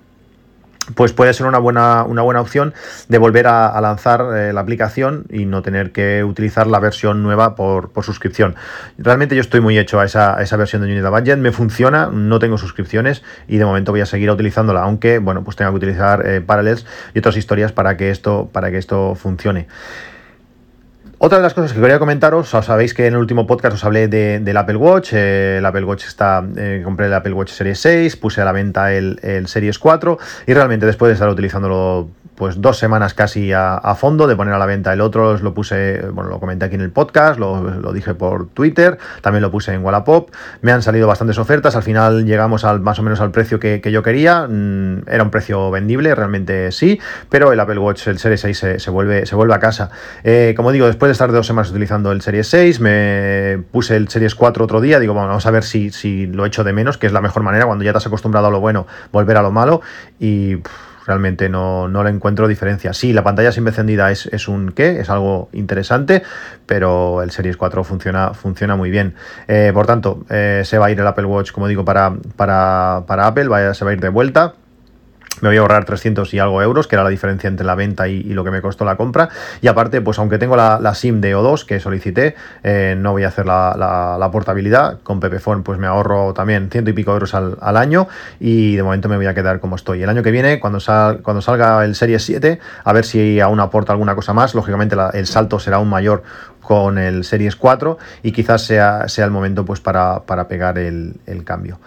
pues 0.95 1.13
puede 1.13 1.33
ser 1.33 1.45
una 1.45 1.59
buena, 1.59 2.03
una 2.03 2.21
buena 2.21 2.41
opción 2.41 2.73
de 3.07 3.17
volver 3.17 3.47
a, 3.47 3.79
lanzar 3.81 4.25
eh, 4.35 4.53
la 4.53 4.61
aplicación 4.61 5.25
y 5.29 5.45
no 5.45 5.61
tener 5.61 5.91
que 5.91 6.23
utilizar 6.23 6.67
la 6.67 6.79
versión 6.79 7.23
nueva 7.23 7.55
por, 7.55 7.91
suscripción. 8.03 8.55
Realmente 8.97 9.35
yo 9.35 9.41
estoy 9.41 9.59
muy 9.59 9.77
hecho 9.77 9.99
a 9.99 10.05
esa, 10.05 10.57
versión 10.57 10.81
de 10.81 10.87
Unity 10.87 11.07
Budget, 11.07 11.37
me 11.37 11.51
funciona, 11.51 12.09
no 12.11 12.39
tengo 12.39 12.57
suscripciones 12.57 13.23
y 13.47 13.57
de 13.57 13.65
momento 13.65 13.91
voy 13.91 14.01
a 14.01 14.05
seguir 14.05 14.31
utilizándola, 14.31 14.81
aunque 14.83 15.19
bueno, 15.19 15.43
pues 15.43 15.57
tenga 15.57 15.69
que 15.71 15.77
utilizar 15.77 16.25
eh, 16.25 16.41
Parallels 16.41 16.85
y 17.13 17.19
otras 17.19 17.37
historias 17.37 17.71
para 17.71 17.97
que 17.97 18.09
esto, 18.09 18.49
para 18.51 18.71
que 18.71 18.77
esto 18.77 19.15
funcione. 19.15 19.67
Otra 21.21 21.39
de 21.39 21.43
las 21.43 21.53
cosas 21.53 21.73
que 21.73 21.81
quería 21.81 21.99
comentaros, 21.99 22.47
sabéis 22.47 22.93
que 22.93 23.05
en 23.05 23.13
el 23.13 23.19
último 23.19 23.45
podcast 23.45 23.75
os 23.75 23.83
hablé 23.83 24.07
del 24.07 24.55
Apple 24.55 24.77
Watch. 24.77 25.09
Eh, 25.11 25.57
el 25.57 25.65
Apple 25.65 25.83
Watch 25.83 26.05
está. 26.05 26.41
Eh, 26.55 26.81
compré 26.81 27.07
el 27.07 27.13
Apple 27.13 27.33
Watch 27.33 27.51
Series 27.51 27.77
6, 27.77 28.15
puse 28.15 28.39
a 28.39 28.45
la 28.45 28.53
venta 28.53 28.93
el, 28.93 29.19
el 29.21 29.47
Series 29.47 29.77
4 29.79 30.17
y 30.47 30.53
realmente 30.53 30.85
después 30.85 31.09
de 31.09 31.15
estar 31.15 31.27
utilizándolo 31.27 32.09
pues 32.39 32.61
dos 32.61 32.77
semanas 32.77 33.13
casi 33.13 33.51
a, 33.53 33.79
fondo 33.95 34.25
de 34.25 34.35
poner 34.37 34.53
a 34.53 34.57
la 34.57 34.65
venta. 34.65 34.93
El 34.93 35.01
otro, 35.01 35.37
lo 35.37 35.53
puse, 35.53 36.01
bueno, 36.13 36.29
lo 36.29 36.39
comenté 36.39 36.65
aquí 36.65 36.75
en 36.75 36.81
el 36.81 36.89
podcast, 36.89 37.37
lo, 37.37 37.91
dije 37.91 38.15
por 38.15 38.47
Twitter, 38.47 38.97
también 39.21 39.41
lo 39.41 39.51
puse 39.51 39.73
en 39.73 39.83
Wallapop, 39.83 40.31
me 40.61 40.71
han 40.71 40.81
salido 40.81 41.05
bastantes 41.05 41.37
ofertas, 41.37 41.75
al 41.75 41.83
final 41.83 42.25
llegamos 42.25 42.63
al 42.63 42.79
más 42.79 42.97
o 42.97 43.03
menos 43.03 43.19
al 43.19 43.31
precio 43.31 43.59
que, 43.59 43.81
yo 43.91 44.01
quería, 44.03 44.47
mm, 44.47 45.09
era 45.09 45.21
un 45.21 45.31
precio 45.31 45.69
vendible, 45.69 46.15
realmente 46.15 46.71
sí, 46.71 46.97
pero 47.29 47.51
el 47.51 47.59
Apple 47.59 47.77
Watch, 47.77 48.07
el 48.07 48.19
Series 48.19 48.39
6 48.39 48.65
se, 48.77 48.89
vuelve, 48.89 49.25
se 49.25 49.35
vuelve 49.35 49.53
a 49.53 49.59
casa. 49.59 49.89
Eh, 50.23 50.53
como 50.55 50.71
digo, 50.71 50.87
después 50.87 51.09
de 51.09 51.13
estar 51.13 51.33
dos 51.33 51.45
semanas 51.45 51.71
utilizando 51.71 52.13
el 52.13 52.21
Series 52.21 52.47
6, 52.47 52.79
me 52.79 53.61
puse 53.71 53.97
el 53.97 54.07
Series 54.07 54.33
4 54.33 54.63
otro 54.63 54.79
día, 54.79 55.01
digo, 55.01 55.13
vamos 55.13 55.45
a 55.45 55.51
ver 55.51 55.63
si, 55.65 55.91
si 55.91 56.25
lo 56.25 56.45
echo 56.45 56.63
de 56.63 56.71
menos, 56.71 56.97
que 56.97 57.07
es 57.07 57.11
la 57.11 57.19
mejor 57.19 57.43
manera, 57.43 57.65
cuando 57.65 57.83
ya 57.83 57.91
te 57.91 57.97
has 57.97 58.07
acostumbrado 58.07 58.47
a 58.47 58.49
lo 58.49 58.61
bueno, 58.61 58.87
volver 59.11 59.35
a 59.35 59.41
lo 59.41 59.51
malo, 59.51 59.81
y 60.21 60.59
realmente 61.09 61.49
no, 61.49 61.87
no 61.87 62.03
le 62.03 62.11
encuentro 62.11 62.47
diferencia. 62.47 62.93
Sí, 62.93 63.13
la 63.13 63.23
pantalla 63.23 63.51
siempre 63.51 63.71
encendida 63.71 64.11
es, 64.11 64.27
es, 64.27 64.47
un 64.47 64.71
qué, 64.71 64.99
es 64.99 65.09
algo 65.09 65.49
interesante, 65.53 66.21
pero 66.65 67.23
el 67.23 67.31
Series 67.31 67.57
4 67.57 67.83
funciona, 67.83 68.33
funciona 68.35 68.75
muy 68.75 68.91
bien. 68.91 69.15
Eh, 69.47 69.71
por 69.73 69.87
tanto, 69.87 70.23
eh, 70.29 70.61
se 70.63 70.77
va 70.77 70.85
a 70.85 70.91
ir 70.91 70.99
el 70.99 71.07
Apple 71.07 71.25
Watch, 71.25 71.51
como 71.51 71.67
digo, 71.67 71.83
para, 71.83 72.13
para, 72.35 73.03
para 73.07 73.25
Apple, 73.25 73.47
vaya, 73.47 73.73
se 73.73 73.83
va 73.83 73.91
a 73.91 73.93
ir 73.95 73.99
de 73.99 74.09
vuelta 74.09 74.53
me 75.41 75.49
voy 75.49 75.57
a 75.57 75.61
ahorrar 75.61 75.85
300 75.85 76.33
y 76.33 76.39
algo 76.39 76.61
euros, 76.61 76.87
que 76.87 76.95
era 76.95 77.03
la 77.03 77.09
diferencia 77.09 77.47
entre 77.47 77.65
la 77.65 77.75
venta 77.75 78.07
y, 78.07 78.23
lo 78.23 78.43
que 78.43 78.51
me 78.51 78.61
costó 78.61 78.85
la 78.85 78.95
compra. 78.95 79.29
Y 79.61 79.67
aparte, 79.67 80.01
pues 80.01 80.19
aunque 80.19 80.37
tengo 80.37 80.55
la, 80.55 80.93
SIM 80.93 81.21
de 81.21 81.35
O2 81.35 81.65
que 81.65 81.79
solicité, 81.79 82.35
eh, 82.63 82.95
no 82.97 83.11
voy 83.11 83.23
a 83.23 83.29
hacer 83.29 83.45
la, 83.45 84.29
portabilidad. 84.31 84.99
Con 85.01 85.19
Pepephone 85.19 85.63
pues 85.63 85.79
me 85.79 85.87
ahorro 85.87 86.33
también 86.33 86.69
ciento 86.69 86.89
y 86.89 86.93
pico 86.93 87.13
euros 87.13 87.33
al, 87.33 87.77
año 87.77 88.07
y 88.39 88.75
de 88.75 88.83
momento 88.83 89.07
me 89.07 89.15
voy 89.15 89.27
a 89.27 89.33
quedar 89.33 89.59
como 89.59 89.75
estoy. 89.75 90.03
El 90.03 90.09
año 90.09 90.23
que 90.23 90.31
viene, 90.31 90.59
cuando, 90.59 90.79
cuando 91.23 91.41
salga 91.41 91.85
el 91.85 91.95
Series 91.95 92.23
7, 92.23 92.59
a 92.83 92.93
ver 92.93 93.05
si 93.05 93.39
aún 93.39 93.59
aporta 93.59 93.93
alguna 93.93 94.15
cosa 94.15 94.33
más. 94.33 94.53
Lógicamente 94.53 94.95
el 95.13 95.27
salto 95.27 95.59
será 95.59 95.77
aún 95.77 95.89
mayor 95.89 96.23
con 96.61 96.97
el 96.97 97.23
Series 97.23 97.55
4 97.55 97.97
y 98.23 98.31
quizás 98.31 98.61
sea, 98.63 99.07
sea 99.07 99.25
el 99.25 99.31
momento 99.31 99.65
pues 99.65 99.79
para, 99.79 100.21
pegar 100.47 100.77
el, 100.77 101.15
cambio. 101.43 101.79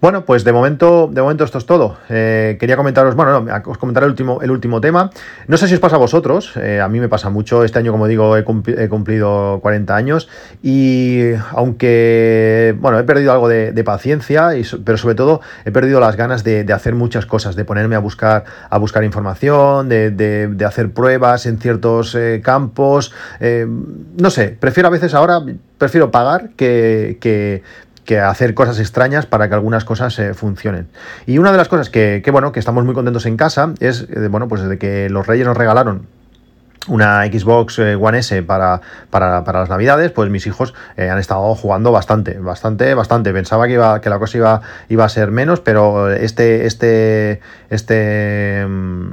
Bueno, 0.00 0.24
pues 0.24 0.44
de 0.44 0.52
momento, 0.52 1.08
de 1.12 1.20
momento 1.20 1.44
esto 1.44 1.58
es 1.58 1.66
todo. 1.66 1.96
Eh, 2.08 2.56
quería 2.60 2.76
comentaros, 2.76 3.14
bueno, 3.14 3.44
os 3.66 3.78
comentaré 3.78 4.06
el 4.06 4.10
último, 4.10 4.40
el 4.40 4.50
último 4.50 4.80
tema. 4.80 5.10
No 5.46 5.56
sé 5.56 5.68
si 5.68 5.74
os 5.74 5.80
pasa 5.80 5.96
a 5.96 5.98
vosotros, 5.98 6.56
eh, 6.56 6.80
a 6.80 6.88
mí 6.88 7.00
me 7.00 7.08
pasa 7.08 7.28
mucho. 7.28 7.64
Este 7.64 7.78
año, 7.78 7.92
como 7.92 8.06
digo, 8.06 8.36
he, 8.36 8.44
cumplido 8.44 9.58
40 9.62 9.96
años 9.96 10.28
y 10.62 11.32
aunque, 11.50 12.74
bueno, 12.78 12.98
he 12.98 13.04
perdido 13.04 13.32
algo 13.32 13.48
de, 13.48 13.84
paciencia, 13.84 14.56
y, 14.56 14.64
pero 14.84 14.98
sobre 14.98 15.14
todo 15.14 15.40
he 15.64 15.72
perdido 15.72 16.00
las 16.00 16.16
ganas 16.16 16.44
de, 16.44 16.70
hacer 16.72 16.94
muchas 16.94 17.26
cosas, 17.26 17.56
de 17.56 17.64
ponerme 17.64 17.96
a 17.96 17.98
buscar, 17.98 18.44
a 18.68 18.78
buscar 18.78 19.02
información, 19.04 19.88
de, 19.88 20.56
hacer 20.66 20.92
pruebas 20.92 21.46
en 21.46 21.58
ciertos 21.58 22.14
eh, 22.14 22.40
campos 22.44 23.12
no 24.20 24.30
sé, 24.30 24.56
prefiero 24.58 24.88
a 24.88 24.90
veces 24.90 25.14
ahora, 25.14 25.42
prefiero 25.78 26.10
pagar 26.10 26.50
que, 26.56 27.18
que, 27.20 27.62
hacer 28.18 28.54
cosas 28.54 28.80
extrañas 28.80 29.26
para 29.26 29.48
que 29.48 29.54
algunas 29.54 29.84
cosas 29.84 30.18
eh, 30.18 30.34
funcionen. 30.34 30.88
Y 31.26 31.38
una 31.38 31.52
de 31.52 31.58
las 31.58 31.68
cosas 31.68 31.90
que, 31.90 32.28
bueno, 32.32 32.50
que 32.50 32.58
estamos 32.58 32.84
muy 32.84 32.92
contentos 32.92 33.24
en 33.24 33.36
casa 33.36 33.72
es, 33.78 34.08
eh, 34.10 34.26
bueno, 34.28 34.48
pues 34.48 34.62
desde 34.62 34.78
que 34.78 35.08
los 35.08 35.28
reyes 35.28 35.46
nos 35.46 35.56
regalaron 35.56 36.08
una 36.88 37.24
Xbox 37.26 37.78
eh, 37.78 37.94
One 37.94 38.18
S 38.18 38.42
para, 38.42 38.80
para, 39.10 39.44
las 39.44 39.68
navidades, 39.68 40.10
pues 40.10 40.28
mis 40.28 40.44
hijos 40.48 40.74
han 40.96 41.18
estado 41.18 41.54
jugando 41.54 41.92
bastante, 41.92 42.40
bastante, 42.40 42.94
bastante. 42.94 43.32
Pensaba 43.32 43.68
que, 43.68 43.74
iba, 43.74 44.00
que 44.00 44.10
la 44.10 44.18
cosa 44.18 44.38
iba, 44.38 44.60
iba 44.88 45.04
a 45.04 45.08
ser 45.08 45.30
menos, 45.30 45.60
pero 45.60 46.10
este, 46.10 46.66
este, 46.66 47.40
este, 47.68 48.66
mm, 48.66 49.10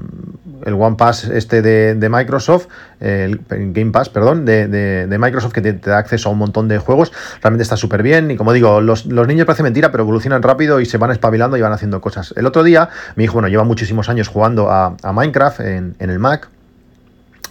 el 0.66 0.74
One 0.74 0.96
Pass 0.98 1.26
este 1.26 1.62
de, 1.62 2.10
Microsoft, 2.10 2.68
el 3.00 3.42
Game 3.48 3.92
Pass, 3.92 4.10
perdón, 4.10 4.46
de, 4.46 5.18
Microsoft 5.20 5.54
que 5.54 5.62
te, 5.62 5.74
da 5.74 5.98
acceso 5.98 6.30
a 6.30 6.32
un 6.32 6.38
montón 6.38 6.68
de 6.68 6.78
juegos, 6.78 7.12
realmente 7.42 7.64
está 7.64 7.78
súper 7.78 8.04
bien 8.04 8.32
y 8.32 8.38
como 8.38 8.54
digo, 8.54 8.82
los, 8.82 9.06
niños 9.06 9.46
parece 9.46 9.64
mentira, 9.64 9.92
pero 9.92 10.04
evolucionan 10.04 10.42
rápido 10.42 10.80
y 10.80 10.86
se 10.86 10.98
van 10.98 11.12
espabilando 11.12 11.58
y 11.58 11.62
van 11.62 11.74
haciendo 11.74 12.02
cosas. 12.02 12.34
El 12.38 12.46
otro 12.46 12.64
día, 12.64 12.90
mi 13.16 13.26
hijo, 13.26 13.34
bueno, 13.34 13.48
lleva 13.48 13.64
muchísimos 13.64 14.10
años 14.10 14.28
jugando 14.28 14.70
a, 14.72 14.96
Minecraft 15.12 15.62
en, 15.62 15.96
en 16.00 16.10
el 16.10 16.20
Mac 16.20 16.50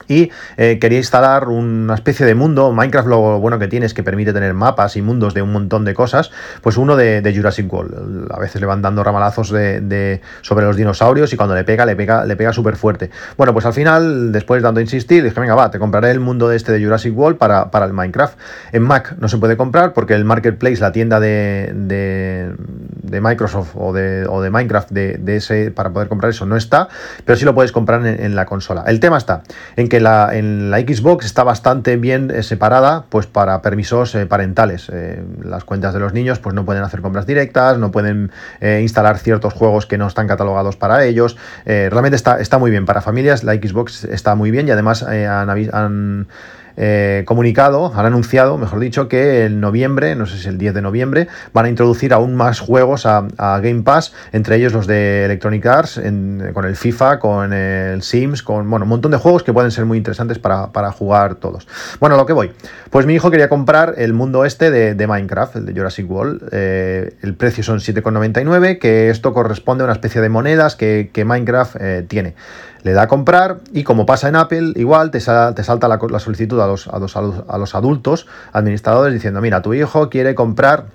y 0.09 0.31
eh, 0.57 0.79
quería 0.79 0.99
instalar 0.99 1.49
una 1.49 1.95
especie 1.95 2.27
de 2.27 2.35
mundo. 2.35 2.73
Minecraft 2.73 3.09
lo 3.09 3.41
bueno 3.41 3.59
que 3.59 3.69
tiene 3.69 3.87
es 3.87 3.95
que 3.95 4.03
permite 4.03 4.33
tener 4.33 4.55
mapas 4.55 4.97
y 4.97 5.03
mundos 5.03 5.35
de 5.35 5.43
un 5.43 5.53
montón 5.53 5.85
de 5.85 5.95
cosas. 5.95 6.31
Pues 6.63 6.77
uno 6.77 6.97
de, 6.97 7.33
Jurassic 7.35 7.73
World. 7.73 8.31
A 8.33 8.39
veces 8.39 8.61
le 8.61 8.67
van 8.67 8.83
dando 8.83 9.03
ramalazos 9.03 9.51
de, 9.51 10.21
sobre 10.43 10.67
los 10.67 10.77
dinosaurios 10.77 11.33
y 11.33 11.37
cuando 11.37 11.55
le 11.55 11.65
pega, 11.65 11.85
le 11.87 11.97
pega, 11.97 12.25
le 12.25 12.37
pega 12.37 12.53
súper 12.53 12.77
fuerte. 12.77 13.11
Bueno, 13.37 13.53
pues 13.53 13.67
al 13.67 13.73
final, 13.73 14.33
después 14.33 14.63
de 14.63 14.67
tanto 14.67 14.81
insistir, 14.81 15.23
dije, 15.23 15.39
venga, 15.41 15.55
va, 15.55 15.71
te 15.71 15.79
compraré 15.79 16.11
el 16.11 16.21
mundo 16.21 16.49
de 16.49 16.57
este 16.57 16.73
de 16.73 16.83
Jurassic 16.83 17.17
World 17.17 17.39
para, 17.39 17.71
para 17.71 17.87
el 17.87 17.93
Minecraft. 17.93 18.39
En 18.73 18.83
Mac 18.83 19.17
no 19.19 19.29
se 19.29 19.39
puede 19.39 19.57
comprar 19.57 19.93
porque 19.93 20.15
el 20.15 20.25
Marketplace, 20.25 20.81
la 20.81 20.93
tienda 20.93 21.21
de, 21.21 21.73
de, 21.75 23.21
Microsoft 23.21 23.71
o 23.75 23.93
de, 23.93 24.27
o 24.29 24.43
de 24.43 24.51
Minecraft 24.51 24.91
de, 24.91 25.37
ese 25.37 25.71
para 25.71 25.91
poder 25.91 26.09
comprar 26.09 26.31
eso 26.31 26.47
no 26.47 26.57
está, 26.57 26.89
pero 27.25 27.37
sí 27.37 27.45
lo 27.45 27.55
puedes 27.55 27.73
comprar 27.73 28.07
en 28.07 28.37
la 28.37 28.47
consola. 28.47 28.85
El 28.87 29.01
tema 29.01 29.17
está 29.17 29.43
en 29.77 29.89
que 29.89 29.96
la, 30.01 30.31
en 30.33 30.71
la 30.71 30.79
Xbox 30.79 31.27
está 31.27 31.45
bastante 31.45 31.97
bien 31.97 32.31
eh, 32.31 32.43
separada 32.43 33.05
pues 33.09 33.27
para 33.27 33.63
permisos 33.63 34.15
eh, 34.15 34.27
parentales. 34.27 34.91
Eh, 34.93 35.23
las 35.43 35.65
cuentas 35.65 35.95
de 35.95 36.01
los 36.01 36.13
niños 36.13 36.39
pues 36.39 36.55
no 36.55 36.65
pueden 36.65 36.83
hacer 36.83 37.03
compras 37.03 37.27
directas, 37.27 37.79
no 37.79 37.91
pueden 37.91 38.31
instalar 38.61 39.19
ciertos 39.19 39.55
juegos 39.55 39.87
que 39.87 39.99
no 39.99 40.07
están 40.07 40.27
catalogados 40.27 40.77
para 40.77 41.05
ellos. 41.05 41.37
realmente 41.65 42.17
está, 42.17 42.41
está 42.41 42.59
muy 42.59 42.71
bien. 42.71 42.87
Para 42.87 43.01
familias 43.01 43.45
la 43.45 43.55
Xbox 43.55 44.05
está 44.05 44.35
muy 44.35 44.51
bien 44.51 44.69
y 44.69 44.71
además 44.71 45.03
han 45.03 46.29
eh, 46.77 47.25
comunicado, 47.27 47.93
han 47.95 48.07
anunciado, 48.07 48.59
mejor 48.59 48.81
dicho, 48.81 49.09
que 49.09 49.47
en 49.47 49.61
noviembre, 49.61 50.15
no 50.15 50.27
sé 50.27 50.39
si 50.39 50.49
el 50.49 50.59
10 50.59 50.75
de 50.75 50.83
noviembre, 50.83 51.29
van 51.53 51.67
a 51.67 51.69
introducir 51.69 52.13
aún 52.13 52.35
más 52.35 52.61
juegos 52.61 53.07
a, 53.07 53.27
Game 53.63 53.83
Pass, 53.83 54.13
entre 54.33 54.57
ellos 54.57 54.73
los 54.73 54.87
de 54.87 55.25
Electronic 55.25 55.65
Arts, 55.65 56.01
con 56.53 56.65
el 56.65 56.77
FIFA, 56.77 57.19
con 57.19 57.53
el 57.53 58.03
Sims, 58.03 58.43
con 58.43 58.69
bueno, 58.69 58.85
un 58.85 58.91
montón 58.91 59.11
de 59.11 59.17
juegos 59.17 59.43
que 59.43 59.53
pueden 59.53 59.71
ser 59.71 59.85
muy 59.85 59.99
interesantes 59.99 60.39
para, 60.39 60.93
jugar 60.93 61.37
todos. 61.37 61.67
Bueno, 62.01 62.17
lo 62.17 62.27
que 62.27 62.33
voy. 62.33 62.53
Pues 62.91 63.07
mi 63.07 63.15
hijo 63.15 63.31
quería 63.31 63.49
comprar 63.49 63.95
el 63.97 64.13
mundo 64.13 64.45
este 64.45 64.71
de, 64.71 65.07
Minecraft, 65.07 65.57
el 65.57 65.67
de 65.67 65.73
Jurassic 65.73 66.11
World. 66.11 66.49
Eh, 66.53 67.15
el 67.23 67.35
precio 67.35 67.65
son 67.65 67.79
7,99, 67.79 68.79
que 68.79 69.11
esto 69.11 69.33
corresponde 69.33 69.83
a 69.83 69.87
una 69.87 69.93
especie 69.93 70.21
de 70.21 70.29
monedas 70.29 70.77
que, 70.77 71.11
Minecraft 71.27 71.77
eh, 71.81 72.05
tiene 72.07 72.35
le 72.87 72.93
da 72.93 73.03
a 73.03 73.09
comprar 73.09 73.59
y 73.73 73.83
como 73.83 74.07
pasa 74.07 74.29
en 74.29 74.37
Apple, 74.37 74.73
igual 74.77 75.11
te, 75.11 75.19
te 75.19 75.65
salta 75.65 75.89
la, 75.89 76.21
solicitud 76.21 76.61
a 76.61 76.69
los, 76.69 76.87
a, 76.87 77.01
los, 77.01 77.17
a 77.17 77.59
los 77.59 77.75
adultos 77.75 78.29
administradores 78.53 79.13
diciendo, 79.13 79.41
mira, 79.41 79.61
tu 79.61 79.75
hijo 79.75 80.09
quiere 80.09 80.37
comprar 80.37 80.87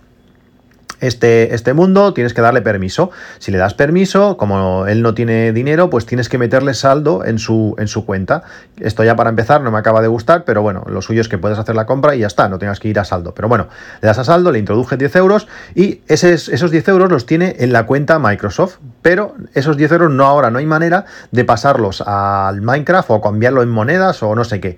este, 1.02 1.54
este 1.54 1.74
mundo, 1.74 2.14
tienes 2.14 2.34
que 2.34 2.42
darle 2.42 2.62
permiso. 2.62 3.12
Si 3.40 3.52
le 3.52 3.58
das 3.58 3.74
permiso, 3.74 4.38
como 4.38 4.88
él 4.88 5.02
no 5.02 5.14
tiene 5.14 5.52
dinero, 5.52 5.90
pues 5.90 6.06
tienes 6.06 6.30
que 6.30 6.38
meterle 6.38 6.74
saldo 6.74 7.26
en 7.26 7.40
su, 7.40 7.76
en 7.78 7.90
su 7.90 8.06
cuenta. 8.06 8.44
Esto 8.80 9.04
ya 9.04 9.18
para 9.18 9.30
empezar 9.30 9.62
no 9.62 9.70
me 9.70 9.78
acaba 9.78 10.02
de 10.02 10.08
gustar, 10.08 10.46
pero 10.46 10.62
bueno, 10.62 10.86
lo 10.88 11.02
suyo 11.02 11.20
es 11.20 11.28
que 11.28 11.38
puedes 11.38 11.60
hacer 11.60 11.76
la 11.76 11.86
compra 11.86 12.16
y 12.16 12.20
ya 12.20 12.28
está, 12.28 12.48
no 12.48 12.58
tengas 12.58 12.80
que 12.80 12.88
ir 12.88 13.00
a 13.00 13.04
saldo. 13.04 13.34
Pero 13.36 13.50
bueno, 13.50 13.68
le 14.02 14.08
das 14.08 14.20
a 14.20 14.24
saldo, 14.24 14.54
le 14.54 14.60
introduces 14.60 14.98
10 14.98 15.16
euros 15.18 15.50
y 15.76 16.02
esos 16.08 16.72
10 16.72 16.88
euros 16.88 17.12
los 17.12 17.26
tiene 17.26 17.58
en 17.60 17.74
la 17.74 17.86
cuenta 17.86 18.18
Microsoft. 18.18 18.78
Pero 19.02 19.36
esos 19.54 19.78
10 19.78 19.92
euros 19.94 20.12
no 20.12 20.26
ahora, 20.26 20.52
no 20.52 20.60
hay 20.60 20.66
manera 20.66 21.06
de 21.32 21.44
pasarlos 21.44 22.02
al 22.02 22.62
Minecraft 22.62 23.12
o 23.12 23.22
cambiarlo 23.22 23.64
en 23.64 23.70
monedas 23.70 24.22
o 24.24 24.36
no 24.36 24.44
sé 24.44 24.60
qué. 24.60 24.78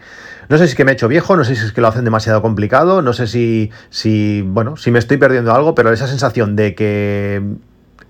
No 0.49 0.57
sé 0.57 0.65
si 0.65 0.71
es 0.71 0.75
que 0.75 0.86
me 0.86 0.91
he 0.91 0.93
hecho 0.93 1.07
viejo, 1.07 1.36
no 1.36 1.43
sé 1.43 1.55
si 1.55 1.65
es 1.65 1.71
que 1.71 1.81
lo 1.81 1.88
hacen 1.88 2.03
demasiado 2.03 2.41
complicado, 2.41 3.01
no 3.01 3.13
sé 3.13 3.27
si, 3.27 3.71
si, 3.89 4.41
bueno, 4.45 4.77
si 4.77 4.91
me 4.91 4.99
estoy 4.99 5.17
perdiendo 5.17 5.53
algo, 5.53 5.75
pero 5.75 5.91
esa 5.91 6.07
sensación 6.07 6.55
de 6.55 6.75
que 6.75 7.41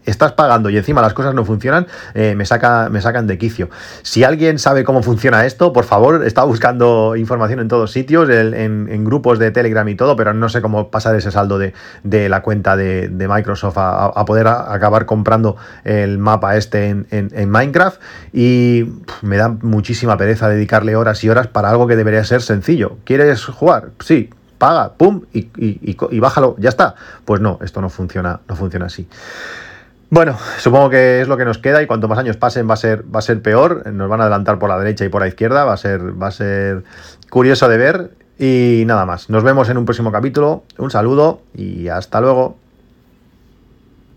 estás 0.06 0.34
pagando 0.34 0.70
y 0.70 0.78
encima 0.78 1.02
las 1.02 1.14
cosas 1.14 1.34
no 1.34 1.46
funcionan, 1.46 1.88
eh, 2.14 2.36
me, 2.36 2.46
saca, 2.46 2.90
me 2.90 3.02
sacan 3.02 3.28
de 3.28 3.38
quicio. 3.38 3.70
Si 4.02 4.24
alguien 4.24 4.60
sabe 4.60 4.84
cómo 4.84 5.04
funciona 5.04 5.46
esto, 5.46 5.74
por 5.74 5.86
favor, 5.86 6.24
está 6.26 6.44
buscando 6.44 7.16
información 7.16 7.60
en 7.60 7.68
todos 7.68 7.92
sitios, 7.92 8.30
en, 8.30 9.04
grupos 9.04 9.40
de 9.40 9.52
Telegram 9.52 9.88
y 9.88 9.96
todo, 9.96 10.16
pero 10.16 10.34
no 10.34 10.50
sé 10.50 10.62
cómo 10.62 10.90
pasar 10.90 11.16
ese 11.16 11.32
saldo 11.32 11.60
de, 11.60 11.74
la 12.30 12.42
cuenta 12.42 12.76
de, 12.76 13.10
Microsoft 13.10 13.78
a, 13.78 14.26
poder 14.26 14.48
acabar 14.48 15.06
comprando 15.06 15.58
el 15.84 16.18
mapa 16.18 16.56
este 16.58 16.90
en, 16.90 17.50
Minecraft. 17.50 18.00
Y 18.32 18.86
me 19.22 19.38
da 19.38 19.50
muchísima 19.50 20.18
pereza 20.18 20.50
dedicarle 20.50 20.96
horas 20.96 21.24
y 21.24 21.30
horas 21.30 21.48
para 21.48 21.70
algo 21.70 21.88
que 21.88 21.96
debería 21.96 22.24
ser 22.24 22.42
sencillo. 22.42 22.98
¿Quieres 23.04 23.46
jugar? 23.46 23.92
Sí, 24.00 24.30
paga, 24.58 24.94
pum, 24.94 25.24
y, 25.34 25.50
y, 25.58 26.20
bájalo, 26.20 26.56
ya 26.58 26.70
está. 26.70 26.96
Pues 27.26 27.42
no, 27.42 27.60
esto 27.62 27.82
no 27.82 27.90
funciona, 27.90 28.40
no 28.48 28.56
funciona 28.56 28.86
así. 28.86 29.08
Bueno, 30.14 30.38
supongo 30.60 30.92
que 30.92 31.22
es 31.22 31.28
lo 31.28 31.38
que 31.38 31.44
nos 31.44 31.58
queda 31.58 31.82
y 31.82 31.88
cuanto 31.88 32.08
más 32.08 32.20
años 32.20 32.38
pasen 32.38 32.70
va 32.70 32.76
a 32.76 32.78
ser, 32.78 33.04
va 33.04 33.18
a 33.18 33.24
ser 33.24 33.42
peor. 33.42 33.92
Nos 33.92 34.08
van 34.08 34.22
a 34.22 34.26
adelantar 34.26 34.60
por 34.60 34.70
la 34.70 34.78
derecha 34.78 35.04
y 35.04 35.10
por 35.10 35.22
la 35.22 35.28
izquierda. 35.28 35.66
Va 35.66 35.74
a 35.74 35.78
ser, 35.78 36.22
va 36.22 36.28
a 36.28 36.32
ser 36.32 36.84
curioso 37.32 37.68
de 37.68 37.78
ver. 37.80 38.12
Y 38.38 38.84
nada 38.86 39.08
más. 39.08 39.32
Nos 39.32 39.42
vemos 39.42 39.70
en 39.70 39.78
un 39.80 39.86
próximo 39.86 40.12
capítulo. 40.12 40.66
Un 40.78 40.92
saludo 40.92 41.42
y 41.56 41.88
hasta 41.88 42.22
luego. 42.22 42.58